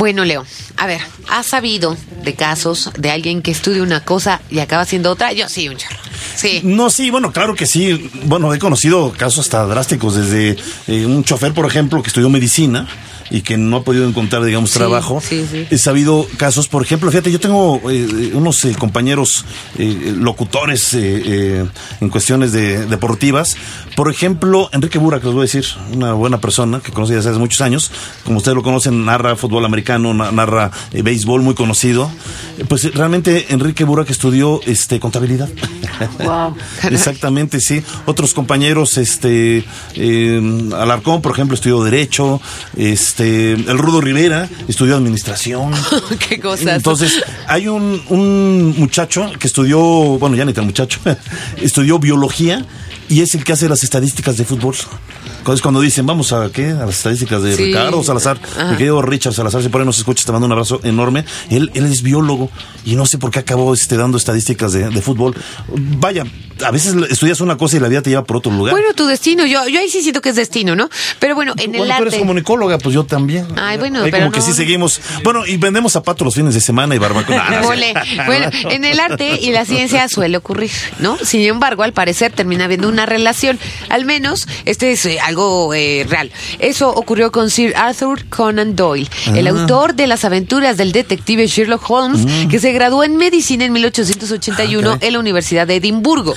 [0.00, 0.46] Bueno, Leo,
[0.78, 5.10] a ver, ¿has sabido de casos de alguien que estudia una cosa y acaba haciendo
[5.10, 5.34] otra?
[5.34, 5.94] Yo sí, un chorro.
[6.36, 6.62] Sí.
[6.64, 8.10] No, sí, bueno, claro que sí.
[8.24, 12.88] Bueno, he conocido casos hasta drásticos, desde eh, un chofer, por ejemplo, que estudió medicina
[13.30, 15.20] y que no ha podido encontrar, digamos, trabajo.
[15.24, 15.66] sí, sí.
[15.70, 19.44] He sabido casos, por ejemplo, fíjate, yo tengo eh, unos eh, compañeros
[19.78, 23.56] eh, locutores en cuestiones de, deportivas.
[23.96, 27.38] Por ejemplo, Enrique Burak, les voy a decir, una buena persona que conocí desde hace
[27.38, 27.90] muchos años.
[28.24, 32.10] Como ustedes lo conocen, narra fútbol americano, na- narra béisbol, muy conocido.
[32.68, 35.48] Pues realmente Enrique Burak estudió este, contabilidad.
[36.24, 36.56] Wow.
[36.90, 37.82] Exactamente, sí.
[38.06, 39.64] Otros compañeros, este,
[40.76, 42.40] Alarcón, por ejemplo, estudió Derecho,
[42.76, 45.72] este, el Rudo Rivera estudió Administración.
[46.28, 46.76] Qué cosas.
[46.76, 51.00] Entonces, hay un, un muchacho que estudió, bueno, ya ni tan muchacho,
[51.62, 52.64] estudió Biología
[53.08, 54.74] y es el que hace las estadísticas de fútbol.
[55.38, 56.70] Entonces, cuando dicen, vamos a, ¿qué?
[56.70, 57.64] A las estadísticas de Sí.
[57.64, 58.38] Ricardo Salazar,
[58.70, 61.24] mi querido Richard Salazar, si por ahí nos escuchas, te mando un abrazo enorme.
[61.50, 62.50] Él, él es biólogo
[62.84, 65.34] y no sé por qué acabó este, dando estadísticas de, de fútbol.
[65.98, 66.24] Vaya,
[66.64, 68.72] a veces estudias una cosa y la vida te lleva por otro lugar.
[68.74, 70.88] Bueno, tu destino, yo, yo ahí sí siento que es destino, ¿no?
[71.18, 72.18] Pero bueno, en el Bueno, tú eres arte.
[72.20, 73.46] comunicóloga, pues yo también.
[73.56, 74.44] Ay, bueno, pero como que no.
[74.46, 75.00] sí seguimos.
[75.24, 77.36] Bueno, y vendemos zapatos los fines de semana y barbacoa.
[77.48, 77.62] Ah.
[78.26, 81.16] Bueno, en el arte y la ciencia suele ocurrir, ¿no?
[81.22, 83.58] Sin embargo, al parecer termina habiendo una relación.
[83.88, 86.30] Al menos, este es eh, algo eh, real.
[86.58, 89.50] Eso ocurrió con Sir Arthur Conan Doyle, el Ah.
[89.50, 94.90] autor de las aventuras del detective Sherlock Holmes, que se graduó en medicina en 1881
[94.90, 94.92] Mm.
[94.92, 95.08] Ah, caray.
[95.08, 96.34] en la Universidad de Edimburgo.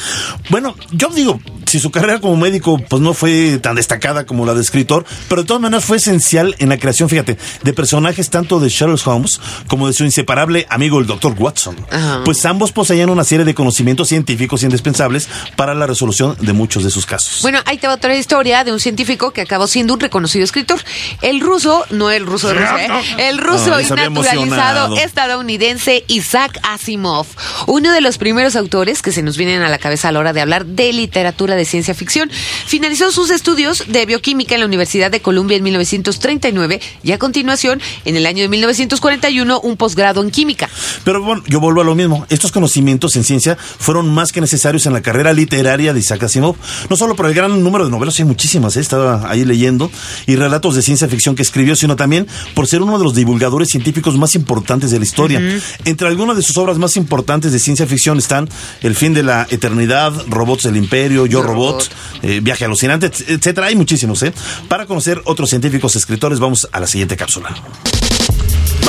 [0.49, 1.39] Bueno, yo digo,
[1.73, 5.41] si su carrera como médico pues no fue tan destacada como la de escritor, pero
[5.41, 9.41] de todas maneras fue esencial en la creación, fíjate, de personajes tanto de Sherlock Holmes
[9.65, 11.33] como de su inseparable amigo el Dr.
[11.36, 11.75] Watson.
[11.89, 12.21] Ajá.
[12.25, 16.91] Pues ambos poseían una serie de conocimientos científicos indispensables para la resolución de muchos de
[16.91, 17.41] sus casos.
[17.41, 20.79] Bueno, ahí te va otra historia de un científico que acabó siendo un reconocido escritor.
[21.23, 23.29] El ruso, no el ruso de Rusia, ¿eh?
[23.29, 24.97] el ruso No, había naturalizado emocionado.
[24.97, 27.25] estadounidense Isaac Asimov,
[27.65, 30.33] uno de los primeros autores que se nos vienen a la cabeza a la hora
[30.33, 32.30] de hablar de literatura de ciencia ficción.
[32.65, 37.82] Finalizó sus estudios de bioquímica en la Universidad de Columbia en 1939 y a continuación,
[38.06, 40.69] en el año de 1941, un posgrado en química.
[41.04, 42.26] Pero bueno, yo vuelvo a lo mismo.
[42.30, 46.56] Estos conocimientos en ciencia fueron más que necesarios en la carrera literaria de Isaac Asimov.
[46.89, 48.80] No solo por el gran número de novelas, hay muchísimas, ¿eh?
[48.80, 49.91] estaba ahí leyendo,
[50.28, 53.69] y relatos de ciencia ficción que escribió, sino también por ser uno de los divulgadores
[53.69, 55.41] científicos más importantes de la historia.
[55.86, 58.49] Entre algunas de sus obras más importantes de ciencia ficción están
[58.82, 61.89] El fin de la eternidad, Robots del Imperio, Yo, Yo, Robot, Robot.
[62.23, 63.67] eh, Viaje alucinante, et- etcétera.
[63.67, 64.33] Hay muchísimos, ¿eh?
[64.67, 67.53] Para conocer otros científicos escritores, vamos a la siguiente cápsula.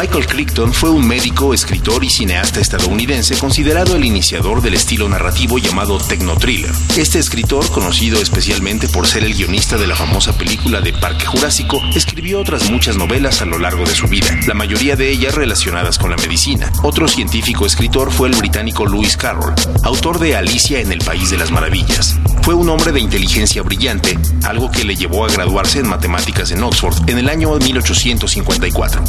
[0.00, 5.58] Michael Crichton fue un médico, escritor y cineasta estadounidense considerado el iniciador del estilo narrativo
[5.58, 6.72] llamado techno-thriller.
[6.96, 11.80] Este escritor, conocido especialmente por ser el guionista de la famosa película de Parque Jurásico,
[11.94, 15.96] escribió otras muchas novelas a lo largo de su vida, la mayoría de ellas relacionadas
[15.98, 16.72] con la medicina.
[16.82, 21.38] Otro científico escritor fue el británico Lewis Carroll, autor de Alicia en el País de
[21.38, 22.16] las Maravillas.
[22.44, 26.62] Fue un hombre de inteligencia brillante, algo que le llevó a graduarse en matemáticas en
[26.62, 29.02] Oxford en el año 1854.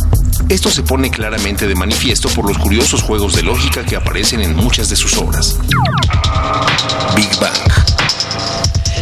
[0.48, 4.56] Esto se pone claramente de manifiesto por los curiosos juegos de lógica que aparecen en
[4.56, 5.60] muchas de sus obras.
[7.18, 7.95] Big Bang.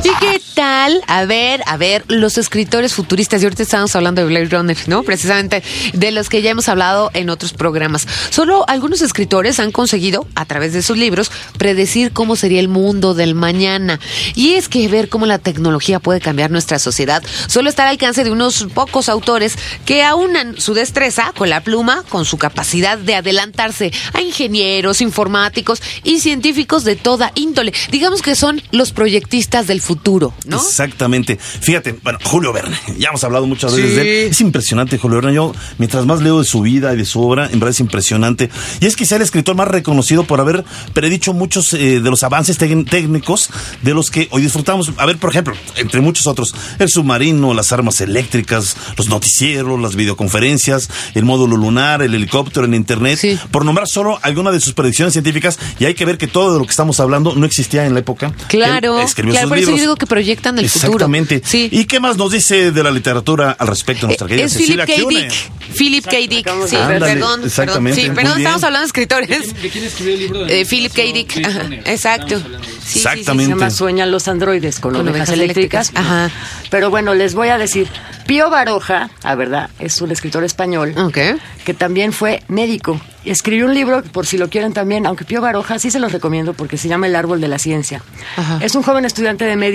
[0.03, 1.01] ¿Y qué tal?
[1.07, 5.03] A ver, a ver, los escritores futuristas, y ahorita estamos hablando de Blade Runner, ¿no?
[5.03, 5.63] Precisamente
[5.93, 8.05] de los que ya hemos hablado en otros programas.
[8.29, 13.13] Solo algunos escritores han conseguido, a través de sus libros, predecir cómo sería el mundo
[13.13, 13.99] del mañana.
[14.35, 18.23] Y es que ver cómo la tecnología puede cambiar nuestra sociedad solo está al alcance
[18.23, 23.15] de unos pocos autores que aunan su destreza con la pluma, con su capacidad de
[23.15, 27.73] adelantarse a ingenieros, informáticos y científicos de toda índole.
[27.91, 29.92] Digamos que son los proyectistas del futuro.
[29.93, 30.57] Futuro, ¿no?
[30.57, 31.37] Exactamente.
[31.37, 34.31] Fíjate, bueno, Julio Verne, ya hemos hablado muchas veces de él.
[34.31, 35.35] Es impresionante Julio Verne.
[35.35, 38.49] Yo, mientras más leo de su vida y de su obra, en verdad es impresionante.
[38.79, 42.57] Y es quizá el escritor más reconocido por haber predicho muchos eh, de los avances
[42.57, 43.49] técnicos
[43.81, 44.91] de los que hoy disfrutamos.
[44.97, 49.95] A ver, por ejemplo, entre muchos otros, el submarino, las armas eléctricas, los noticieros, las
[49.95, 53.37] videoconferencias, el módulo lunar, el helicóptero, el internet, Sí.
[53.51, 55.59] por nombrar solo algunas de sus predicciones científicas.
[55.79, 57.99] Y hay que ver que todo de lo que estamos hablando no existía en la
[57.99, 58.33] época.
[58.47, 59.79] Claro, Él escribió claro, sus libros.
[59.83, 60.93] Digo que proyectan el futuro.
[60.93, 61.41] Exactamente.
[61.45, 61.69] Sí.
[61.71, 64.79] ¿Y qué más nos dice de la literatura al respecto nuestra querida Eh, es Philip
[64.79, 65.01] Cecilia K.
[65.03, 65.21] Cune?
[65.21, 65.33] Dick.
[65.77, 66.11] Philip K.
[66.29, 66.49] Dick.
[66.67, 66.75] Sí.
[66.75, 67.43] Ándale, perdón, perdón.
[67.45, 69.61] exactamente, Sí, muy perdón, estamos hablando de escritores.
[69.61, 71.01] ¿De quién escribió el libro de Eh, Philip K.
[71.13, 71.45] Dick.
[71.45, 72.37] Ajá, exacto.
[72.39, 72.97] Sí, sí, sí, sí.
[72.99, 73.53] Exactamente.
[73.53, 75.89] Se llama Sueñan los androides con, Con ovejas ovejas eléctricas.
[75.89, 76.31] eléctricas, ajá.
[76.69, 77.87] Pero bueno, les voy a decir,
[78.27, 81.17] Pío Baroja, a verdad, es un escritor español Ok.
[81.65, 82.99] que también fue médico.
[83.25, 86.53] Escribió un libro, por si lo quieren también, aunque Pío Baroja sí se los recomiendo
[86.53, 88.01] porque se llama El árbol de la ciencia.
[88.35, 88.59] Ajá.
[88.61, 89.72] Es un joven estudiante de medicina,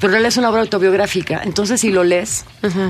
[0.00, 1.40] pero él es una obra autobiográfica.
[1.44, 2.44] Entonces, si lo lees,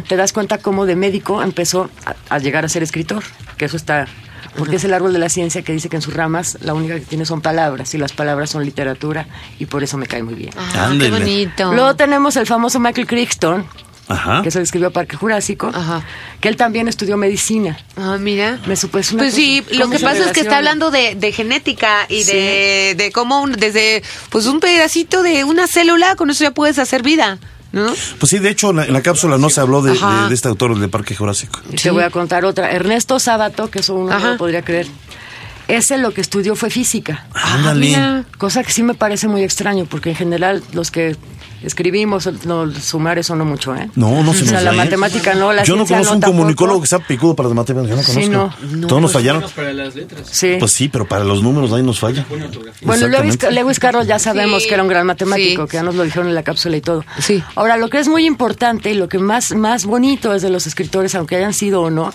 [0.08, 3.22] te das cuenta cómo de médico empezó a, a llegar a ser escritor,
[3.56, 4.06] que eso está...
[4.56, 6.94] Porque es el árbol de la ciencia que dice que en sus ramas la única
[6.94, 9.26] que tiene son palabras y las palabras son literatura
[9.60, 10.52] y por eso me cae muy bien.
[10.56, 11.72] Ah, qué bonito.
[11.72, 13.64] Luego tenemos el famoso Michael Crichton,
[14.10, 14.42] Ajá.
[14.42, 16.02] que se escribió Parque Jurásico, Ajá.
[16.40, 17.78] que él también estudió medicina.
[17.96, 18.58] Ah, mira.
[18.66, 21.32] Me supo, es una Pues sí, lo que pasa es que está hablando de, de
[21.32, 26.44] genética y de, de cómo un- desde pues un pedacito de una célula, con eso
[26.44, 27.38] ya puedes hacer vida,
[27.72, 27.86] ¿no?
[28.18, 30.24] Pues sí, de hecho, en la, en la cápsula no se habló de, Ajá.
[30.24, 31.60] de- de este autor del Parque Jurásico.
[31.70, 31.76] Sí.
[31.76, 32.70] Te voy a contar otra.
[32.72, 34.30] Ernesto Sábato, que eso uno no Ajá.
[34.32, 34.86] lo podría creer.
[35.68, 37.26] Ese lo que estudió fue física.
[37.32, 37.86] Ándale.
[37.86, 38.24] mira.
[38.38, 41.16] Cosa que sí me parece muy extraño, porque en general los que
[41.62, 43.90] escribimos, no, sumar eso no mucho, ¿eh?
[43.94, 44.78] No, no se O sea, nos la da, ¿eh?
[44.78, 46.38] matemática no, la Yo no ciencia conozco no un tampoco.
[46.38, 47.90] comunicólogo que sea picudo para las matemáticas.
[47.90, 48.66] Yo no Sí, conozco.
[48.76, 48.86] no.
[48.86, 49.40] Todos nos fallaron.
[49.40, 50.28] Buenos para las letras.
[50.30, 50.56] Sí.
[50.58, 52.24] Pues sí, pero para los números ahí nos falla.
[52.28, 52.46] Bueno,
[53.08, 53.50] Lewis, Exactamente.
[53.52, 55.68] Lewis Carroll ya sabemos Sí, que era un gran matemático, sí.
[55.70, 57.04] que ya nos lo dijeron en la cápsula y todo.
[57.18, 57.42] Sí.
[57.56, 60.66] Ahora, lo que es muy importante y lo que más, más bonito es de los
[60.66, 62.12] escritores, aunque hayan sido o no,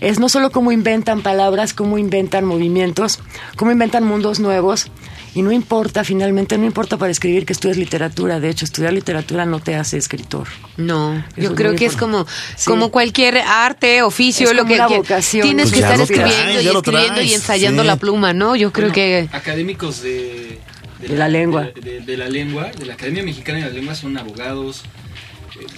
[0.00, 3.20] es no solo cómo inventan palabras, cómo inventan movimientos,
[3.56, 4.86] cómo inventan mundos nuevos.
[5.34, 8.38] Y no importa, finalmente, no importa para escribir que estudies literatura.
[8.38, 10.46] De hecho, estudiar literatura no te hace escritor.
[10.76, 12.66] No, Eso yo es creo que es como, Sí.
[12.66, 15.46] como cualquier arte, oficio, Es lo que vocación.
[15.46, 17.86] tienes Pues que estar escribiendo traes, y escribiendo y ensayando sí.
[17.88, 18.56] la pluma, ¿no?
[18.56, 20.58] Yo creo Bueno, que Académicos de...
[21.00, 21.62] De la lengua.
[21.74, 24.82] De, de- de la lengua, de la Academia Mexicana de la Lengua son abogados.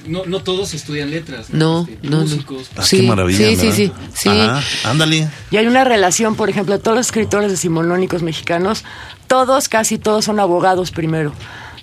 [0.06, 1.50] No, no todos estudian letras.
[1.50, 2.22] no, Este, no, no.
[2.22, 2.68] músicos.
[2.76, 3.38] Ah, Sí, qué maravilla.
[3.38, 3.74] sí, sí, ¿verdad?
[3.76, 4.28] sí, sí.
[4.28, 5.28] Ajá, ándale.
[5.50, 8.84] Y hay una relación, por ejemplo, todos los escritores decimonónicos mexicanos,
[9.26, 11.32] todos, casi todos son abogados primero.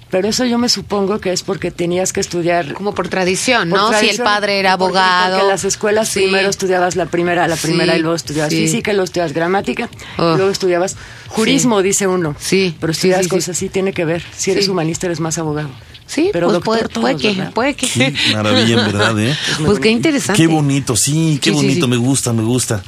[0.09, 3.79] Pero eso yo me supongo que es porque tenías que estudiar como por tradición, Por
[3.79, 3.93] ¿no?
[3.97, 5.29] si el padre era porque- abogado.
[5.35, 6.19] Porque en las escuelas Sí.
[6.23, 8.57] primero estudiabas la primera, la primera Sí, y luego estudiabas sí.
[8.57, 10.33] física, y luego estudiabas gramática, Oh.
[10.33, 10.97] y luego estudiabas
[11.29, 12.35] jurismo, dice uno.
[12.39, 13.29] Sí, Pero estudias sí, sí.
[13.29, 14.21] cosas así, tiene que ver.
[14.35, 14.71] Si eres Sí.
[14.71, 15.69] humanista eres más abogado.
[16.13, 17.53] Sí, Pero pues doctor puede, todos, puede que, ¿verdad?
[17.53, 18.13] puede que.
[18.33, 19.33] Maravilla, en verdad, ¿eh?
[19.65, 20.41] Pues qué interesante.
[20.41, 21.89] Qué bonito, sí, qué Sí, bonito, sí.
[21.89, 22.83] me gusta, me gusta.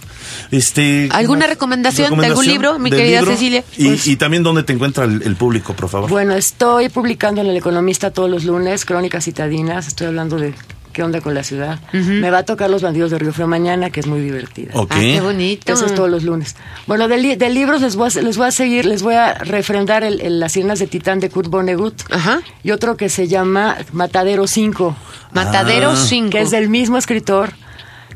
[0.52, 3.64] Este, ¿Alguna recomendación de algún libro, mi querida Cecilia?
[3.78, 6.10] Y, Pues- y también dónde te encuentra el, el público, por favor.
[6.10, 10.54] Bueno, estoy publicando en El Economista todos los lunes, Crónicas Citadinas, estoy hablando de
[10.94, 11.80] qué onda con la ciudad.
[11.92, 14.72] Me va a tocar Los Bandidos de Río Frío mañana, que es muy divertida.
[14.74, 14.92] ok.
[14.94, 15.74] Ah, qué bonito.
[15.74, 16.56] Eso es todos los lunes.
[16.88, 19.34] Bueno, de, li- de libros les voy, a, les voy a seguir, les voy a
[19.34, 22.02] refrendar el, el Las Sirenas de Titán de Kurt Vonnegut.
[22.12, 22.42] Ajá.
[22.64, 24.96] Y otro que se llama Matadero 5,
[25.34, 25.96] Matadero Ah.
[25.98, 26.30] 5.
[26.30, 27.52] que es del mismo escritor,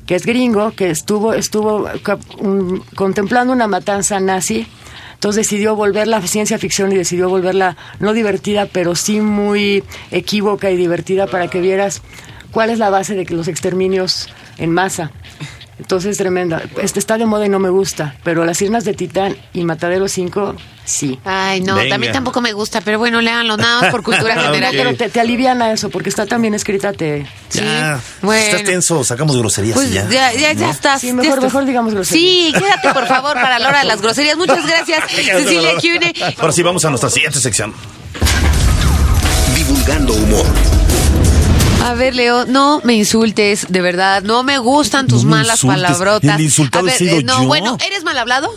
[0.06, 1.90] que es gringo, que estuvo, estuvo
[2.40, 4.68] un- contemplando una matanza nazi.
[5.16, 10.70] Entonces decidió volver la ciencia ficción y decidió volverla no divertida, pero sí muy equívoca
[10.70, 12.04] y divertida para que vieras
[12.58, 15.12] cuál es la base de que los exterminios en masa.
[15.78, 16.60] Entonces es tremenda.
[16.82, 20.08] Este está de moda y no me gusta, pero Las Sirnas de Titán y Matadero
[20.08, 21.20] 5, sí.
[21.24, 21.90] Ay, no, Venga.
[21.90, 24.74] también tampoco me gusta, pero bueno, léanlo nada más por cultura general.
[24.76, 27.28] Pero te, te aliviana eso, porque está también escrita, te...
[27.52, 28.44] Ya, bueno.
[28.44, 30.34] estás tenso, sacamos groserías Pues y ya, ya.
[30.34, 31.00] ya, ya, estás.
[31.00, 31.44] Sí, ya mejor- estás.
[31.44, 32.24] mejor digamos groserías.
[32.28, 34.36] Sí, quédate por favor para la hora de las groserías.
[34.36, 36.12] Muchas gracias, Cecilia Cune.
[36.40, 37.72] Ahora sí, vamos a nuestra siguiente sección.
[39.56, 40.46] Divulgando humor.
[41.88, 44.22] A ver, Leo, no me insultes, de verdad.
[44.24, 45.82] No me gustan tus No me malas insultes.
[45.84, 46.36] palabrotas.
[46.36, 47.48] El insultado A he ver, sido eh, no, yo.
[47.48, 48.54] bueno, ¿eres mal hablado?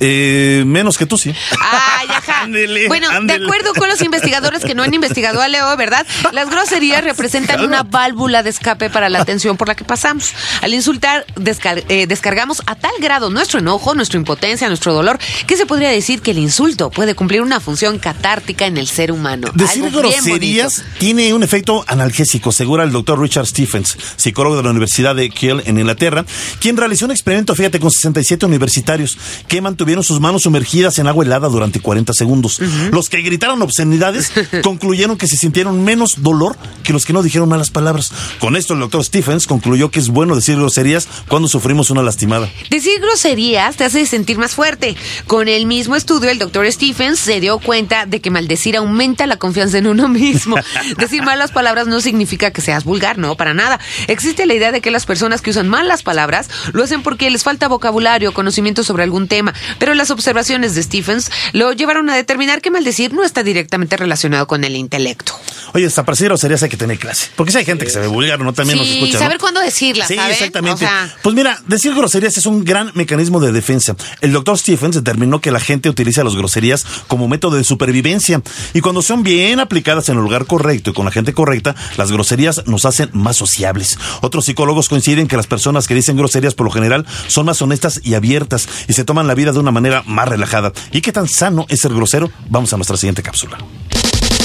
[0.00, 1.32] Eh, menos que tú, sí.
[1.60, 2.40] Ay, ajá.
[2.44, 3.40] Ándele, bueno, ándele.
[3.40, 6.06] de acuerdo con los investigadores que no han investigado a Leo, ¿verdad?
[6.32, 10.32] Las groserías representan una válvula de escape para la tensión por la que pasamos.
[10.62, 15.56] Al insultar, descar- eh, descargamos a tal grado nuestro enojo, nuestra impotencia, nuestro dolor, que
[15.58, 19.48] se podría decir que el insulto puede cumplir una función catártica en el ser humano.
[19.54, 24.70] Decir Algo groserías tiene un efecto analgésico, asegura el doctor Richard Stephens, psicólogo de la
[24.70, 26.24] Universidad de Kiel en Inglaterra,
[26.58, 31.08] quien realizó un experimento, fíjate, con 67 universitarios que mantuvieron tuvieron sus manos sumergidas en
[31.08, 32.60] agua helada durante 40 segundos.
[32.92, 34.30] Los que gritaron obscenidades
[34.62, 38.12] concluyeron que se sintieron menos dolor que los que no dijeron malas palabras.
[38.38, 42.48] Con esto el doctor Stephens concluyó que es bueno decir groserías cuando sufrimos una lastimada.
[42.70, 44.96] Decir groserías te hace sentir más fuerte.
[45.26, 49.38] Con el mismo estudio, el doctor Stephens se dio cuenta de que maldecir aumenta la
[49.38, 50.54] confianza en uno mismo.
[50.98, 53.80] Decir malas palabras no significa que seas vulgar, no, para nada.
[54.06, 57.42] Existe la idea de que las personas que usan malas palabras lo hacen porque les
[57.42, 62.60] falta vocabulario, conocimiento sobre algún tema, pero las observaciones de Stephens lo llevaron a determinar
[62.62, 65.32] que maldecir no está directamente relacionado con el intelecto.
[65.74, 67.26] Oye, hasta para decir groserías hay que tener clase.
[67.34, 68.52] Porque si hay gente que se ve vulgar, ¿no?
[68.52, 69.14] También nos Sí, escucha.
[69.14, 69.18] ¿no?
[69.18, 70.32] saber cuándo decirlas, Sí, ¿saben?
[70.32, 70.74] exactamente.
[70.84, 73.96] O sea- Pues mira, decir groserías es un gran mecanismo de defensa.
[74.20, 78.42] El doctor Stephens determinó que la gente utiliza las groserías como método de supervivencia.
[78.74, 82.12] Y cuando son bien aplicadas en el lugar correcto y con la gente correcta, las
[82.12, 83.98] groserías nos hacen más sociables.
[84.20, 88.00] Otros psicólogos coinciden que las personas que dicen groserías por lo general son más honestas
[88.04, 90.72] y abiertas y se toman la vida de una manera más relajada.
[90.92, 92.30] ¿Y qué tan sano es ser grosero?
[92.48, 93.58] Vamos a nuestra siguiente cápsula.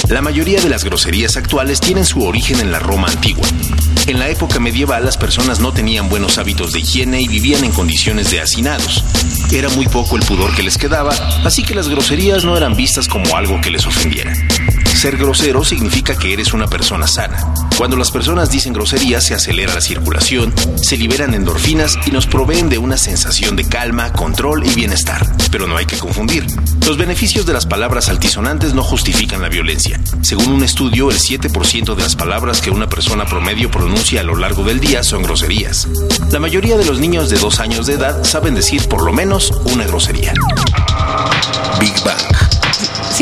[0.10, 3.48] La mayoría de las groserías actuales tienen su origen en la Roma antigua.
[4.06, 7.72] En la época medieval las personas no tenían buenos hábitos de higiene y vivían en
[7.72, 9.04] condiciones de hacinados.
[9.52, 11.12] Era muy poco el pudor que les quedaba,
[11.44, 14.32] así que las groserías no eran vistas como algo que les ofendiera.
[14.96, 17.54] Ser grosero significa que eres una persona sana.
[17.78, 22.70] Cuando las personas dicen groserías se acelera la circulación, se liberan endorfinas y nos proveen
[22.70, 25.30] de una sensación de calma, control y bienestar.
[25.52, 26.46] Pero no hay que confundir.
[26.86, 29.95] Los beneficios de las palabras altisonantes no justifican la violencia.
[30.22, 34.36] Según un estudio, el 7% de las palabras que una persona promedio pronuncia a lo
[34.36, 35.88] largo del día son groserías.
[36.32, 39.52] La mayoría de los niños de dos años de edad saben decir por lo menos
[39.74, 40.34] una grosería.
[41.80, 42.45] Big Bang.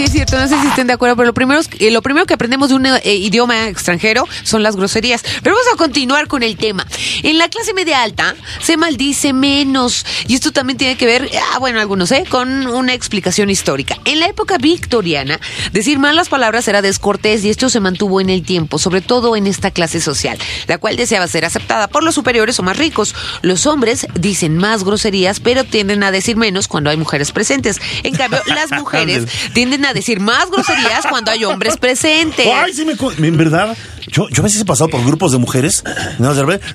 [0.03, 2.25] Sí, es cierto, no sé si estén de acuerdo, pero lo primero, eh, lo primero
[2.25, 5.23] que aprendemos de un eh, idioma extranjero son las groserías.
[5.41, 6.85] Pero vamos a continuar con el tema.
[7.21, 10.05] En la clase media alta se maldice menos.
[10.27, 12.25] Y esto también tiene que ver, ah, bueno, algunos, ¿eh?
[12.29, 13.97] Con una explicación histórica.
[14.03, 15.39] En la época victoriana,
[15.71, 19.47] decir malas palabras era descortés y esto se mantuvo en el tiempo, sobre todo en
[19.47, 20.37] esta clase social,
[20.67, 23.15] la cual deseaba ser aceptada por los superiores o más ricos.
[23.41, 27.79] Los hombres dicen más groserías, pero tienden a decir menos cuando hay mujeres presentes.
[28.03, 32.47] En cambio, las mujeres tienden a decir más groserías cuando hay hombres presentes.
[32.53, 32.93] Ay, sí me...
[33.27, 33.75] En verdad,
[34.07, 35.83] yo, yo a veces he pasado por grupos de mujeres.
[36.19, 36.65] más de repente.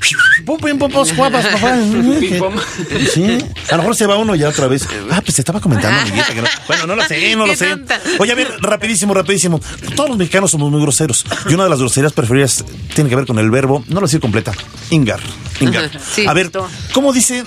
[3.12, 3.38] Sí,
[3.70, 4.86] a lo mejor se va uno ya otra vez.
[5.10, 7.76] Ah, pues te estaba comentando, amiguita, que no- Bueno, no lo sé, no lo sé.
[8.18, 9.60] Oye, a ver, rapidísimo, rapidísimo.
[9.96, 11.24] Todos los mexicanos somos muy groseros.
[11.48, 14.20] Y una de las groserías preferidas tiene que ver con el verbo, no lo decir
[14.20, 14.52] completa,
[14.90, 15.20] ingar.
[15.60, 15.90] Ingar.
[16.14, 16.50] Sí, a ver.
[16.92, 17.44] ¿cómo dice...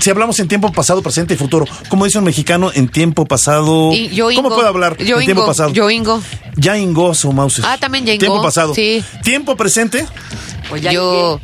[0.00, 3.92] Si hablamos en tiempo pasado, presente y futuro, ¿cómo dice un mexicano en tiempo pasado?
[3.92, 5.46] Y yo ¿Cómo puede hablar Yo en tiempo ingo.
[5.46, 5.70] pasado?
[5.72, 6.22] Yo ingo.
[6.56, 7.60] Ya ingó su mouse.
[7.64, 8.20] Ah, también ya ingó.
[8.20, 8.74] Tiempo pasado.
[8.74, 9.04] Sí.
[9.22, 10.06] Tiempo presente,
[10.70, 11.38] Pues ya Yo,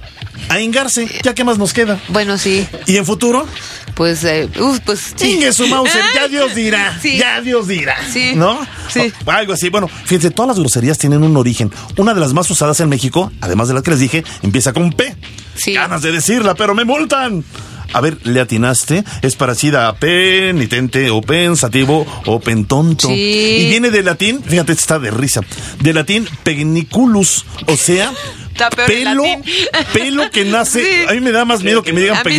[0.49, 1.07] a ingarse.
[1.23, 2.01] ¿Ya qué más nos queda?
[2.09, 3.47] bueno, sí, Y en futuro,
[3.95, 5.33] pues, eh, uf, pues sí.
[5.33, 6.99] Ingue su Mauser, ya Dios dirá.
[7.01, 7.19] Sí.
[7.19, 7.97] Ya Dios dirá.
[8.11, 8.33] Sí.
[8.35, 8.59] ¿No?
[8.89, 9.13] Sí.
[9.27, 9.69] O algo así.
[9.69, 11.71] Bueno, fíjense, todas las groserías tienen un origen.
[11.99, 14.93] Una de las más usadas en México, además de las que les dije, empieza con
[14.93, 15.15] P.
[15.57, 15.75] Sí.
[15.75, 17.45] Ganas de decirla, pero me multan.
[17.93, 19.05] A ver, le atinaste.
[19.23, 23.09] Es parecida a penitente o pensativo o pentonto.
[23.09, 23.15] Sí.
[23.15, 25.41] Y viene del latín, fíjate, está de risa.
[25.81, 28.13] Del latín pegniculus, o sea,
[28.87, 29.23] pelo,
[29.93, 30.83] pelo que nace.
[30.83, 30.89] Sí.
[31.09, 32.17] A mí me da más miedo que me digan.
[32.19, 32.39] Ah, Sí,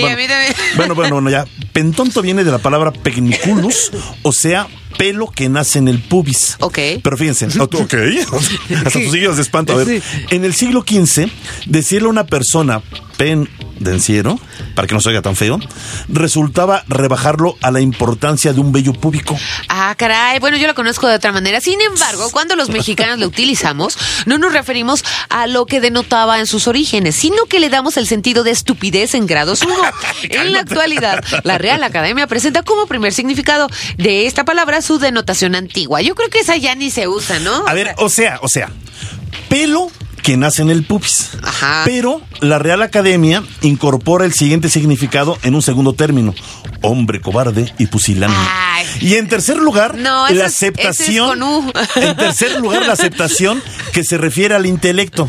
[0.00, 0.08] bueno.
[0.08, 0.54] a mí también.
[0.76, 1.46] Bueno, bueno, bueno, ya.
[1.72, 3.92] Pentonto viene de la palabra pegniculus,
[4.22, 4.66] o sea,
[4.98, 6.56] pelo que nace en el pubis.
[6.60, 6.78] Ok.
[7.02, 7.74] Pero fíjense, ok.
[8.84, 9.72] Hasta tus siglos de espanto.
[9.72, 10.02] A ver, Sí.
[10.30, 11.28] en el siglo XV,
[11.66, 12.82] decirle a una persona
[13.80, 14.38] pendenciero,
[14.74, 15.58] para que no se oiga tan feo,
[16.08, 19.38] resultaba rebajarlo a la importancia de un vello púbico.
[19.68, 20.38] Ah, caray.
[20.38, 21.60] Bueno, yo lo conozco de otra manera.
[21.60, 26.46] Sin embargo, cuando los mexicanos lo utilizamos, no nos referimos a lo que denotaba en
[26.46, 29.74] sus orígenes, sino que le damos el sentido de estupidez en grados 1.
[30.22, 35.54] En la actualidad, la Real Academia presenta como primer significado de esta palabra su denotación
[35.54, 36.02] antigua.
[36.02, 37.64] Yo creo que esa ya ni se usa, ¿no?
[37.66, 38.70] A ver, o sea, o sea,
[39.48, 39.90] pelo
[40.22, 41.30] que nace en el pubis.
[41.42, 41.82] Ajá.
[41.84, 46.34] Pero la Real Academia incorpora el siguiente significado en un segundo término:
[46.82, 48.38] hombre cobarde y pusilánime.
[49.00, 51.70] Y en tercer lugar, No, la es- ese es aceptación.
[51.96, 55.28] En tercer lugar, la aceptación que se refiere al intelecto.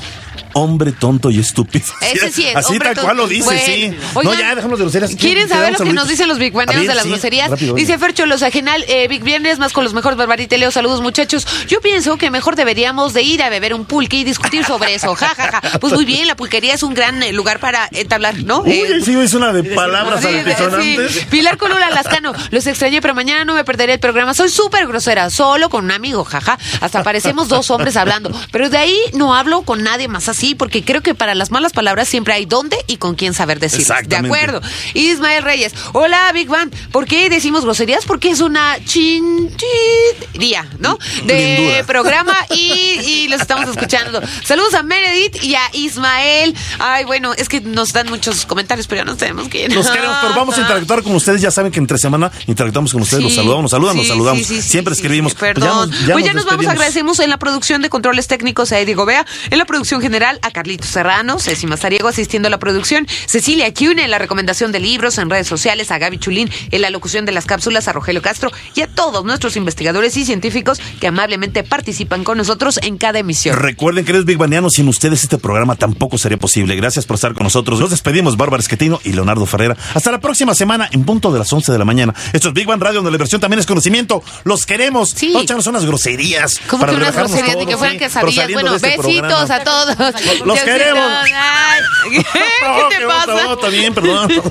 [0.54, 1.86] Hombre tonto y estúpido.
[2.02, 3.94] Ese sí es, Así tal cual lo dice, Bueno, sí.
[4.24, 5.16] no, ya, dejamos de groserías.
[5.16, 7.52] ¿Quieren saber lo que nos dicen los Big Baneros de las groserías?
[7.76, 10.72] Dice Fercho Los Ajenal, eh, Big Viernes más con los mejores Barbarita y Leo.
[10.72, 11.48] Saludos, muchachos.
[11.68, 15.16] Yo pienso que mejor deberíamos de ir a beber un pulque y discutir sobre eso.
[15.16, 15.80] Ja, ja, ja.
[15.80, 18.62] Pues muy bien, la pulquería es un gran eh, lugar para entablar, ¿no?
[18.62, 20.98] Uy, Eh, sí, es una de palabras sí.
[21.30, 24.34] Pilar Colula Lascano, los extrañé, pero mañana no me perderé el programa.
[24.34, 26.58] Soy súper grosera, solo con un amigo, jaja.
[26.80, 28.32] Hasta parecemos dos hombres hablando.
[28.52, 30.30] Pero de ahí no hablo con nadie más.
[30.30, 33.36] Así así, porque creo que para las malas palabras siempre hay dónde y con quién
[33.36, 34.08] saber decirlas.
[34.08, 34.60] De acuerdo.
[34.96, 36.72] Ismael Reyes, hola Big Bang.
[36.92, 38.06] ¿Por qué decimos groserías?
[38.06, 40.98] Porque es una chinchidía, ¿no?
[41.26, 44.20] De programa y, y los estamos escuchando.
[44.44, 46.56] Saludos a Meredith y a Ismael.
[46.80, 49.74] Ay, bueno, es que nos dan muchos comentarios, pero ya nos tenemos que ir.
[49.74, 51.40] Los queremos, pero vamos a interactuar con ustedes.
[51.42, 54.12] Ya saben que entre semana interactuamos con ustedes, nos Sí, saludamos, nos saludan, nos sí,
[54.12, 54.42] saludamos.
[54.48, 55.34] sí, sí, Siempre sí, escribimos.
[55.34, 55.92] sí, Pues perdón.
[55.92, 58.72] ya nos- ya pues ya nos nos vamos, agradecemos en la producción de controles técnicos
[58.72, 62.60] a Eddie Gobea, en la producción general a Carlitos Serrano, Ceci Mazariego asistiendo a la
[62.60, 66.82] producción, Cecilia Cune en la recomendación de libros en redes sociales, a Gaby Chulín en
[66.82, 70.80] la locución de las cápsulas, a Rogelio Castro y a todos nuestros investigadores y científicos
[71.00, 73.58] que amablemente participan con nosotros en cada emisión.
[73.58, 76.76] Recuerden, queridos Big Banianos, sin ustedes este programa tampoco sería posible.
[76.76, 77.80] Gracias por estar con nosotros.
[77.80, 79.76] Nos despedimos, Bárbara Esquetino y Leonardo Ferrera.
[79.94, 82.14] Hasta la próxima semana en punto de las 11 de la mañana.
[82.34, 84.24] Esto es Big Bang Radio, donde la diversión también es conocimiento.
[84.44, 85.10] Los queremos.
[85.10, 85.36] Sí.
[85.36, 86.60] A echarnos unas groserías.
[86.68, 88.00] Como que unas groserías ni que todos, fueran
[88.48, 88.54] sí.
[88.54, 89.56] Bueno, este besitos programa.
[89.56, 90.21] a todos.
[90.46, 91.12] Los queremos.
[91.36, 91.82] Ay,
[92.62, 93.70] No, ¿Qué te qué pasa?
[93.70, 94.30] bien, perdón.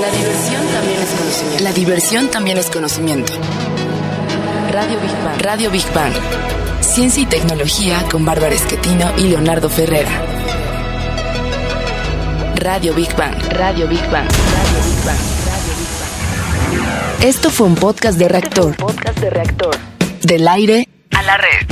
[0.00, 1.62] La diversión también es conocimiento.
[1.64, 3.32] La diversión también es conocimiento.
[4.70, 5.40] Radio Big Bang.
[5.40, 6.12] Radio Big Bang.
[6.80, 10.10] Ciencia y tecnología con Bárbara Esquetino y Leonardo Ferrera.
[12.56, 13.34] Radio Big Bang.
[13.52, 14.28] Radio Big Bang.
[14.28, 15.18] Radio Big Bang.
[17.22, 18.76] Esto fue un podcast de reactor.
[18.76, 19.76] Podcast de reactor.
[20.22, 21.66] Del aire A la red.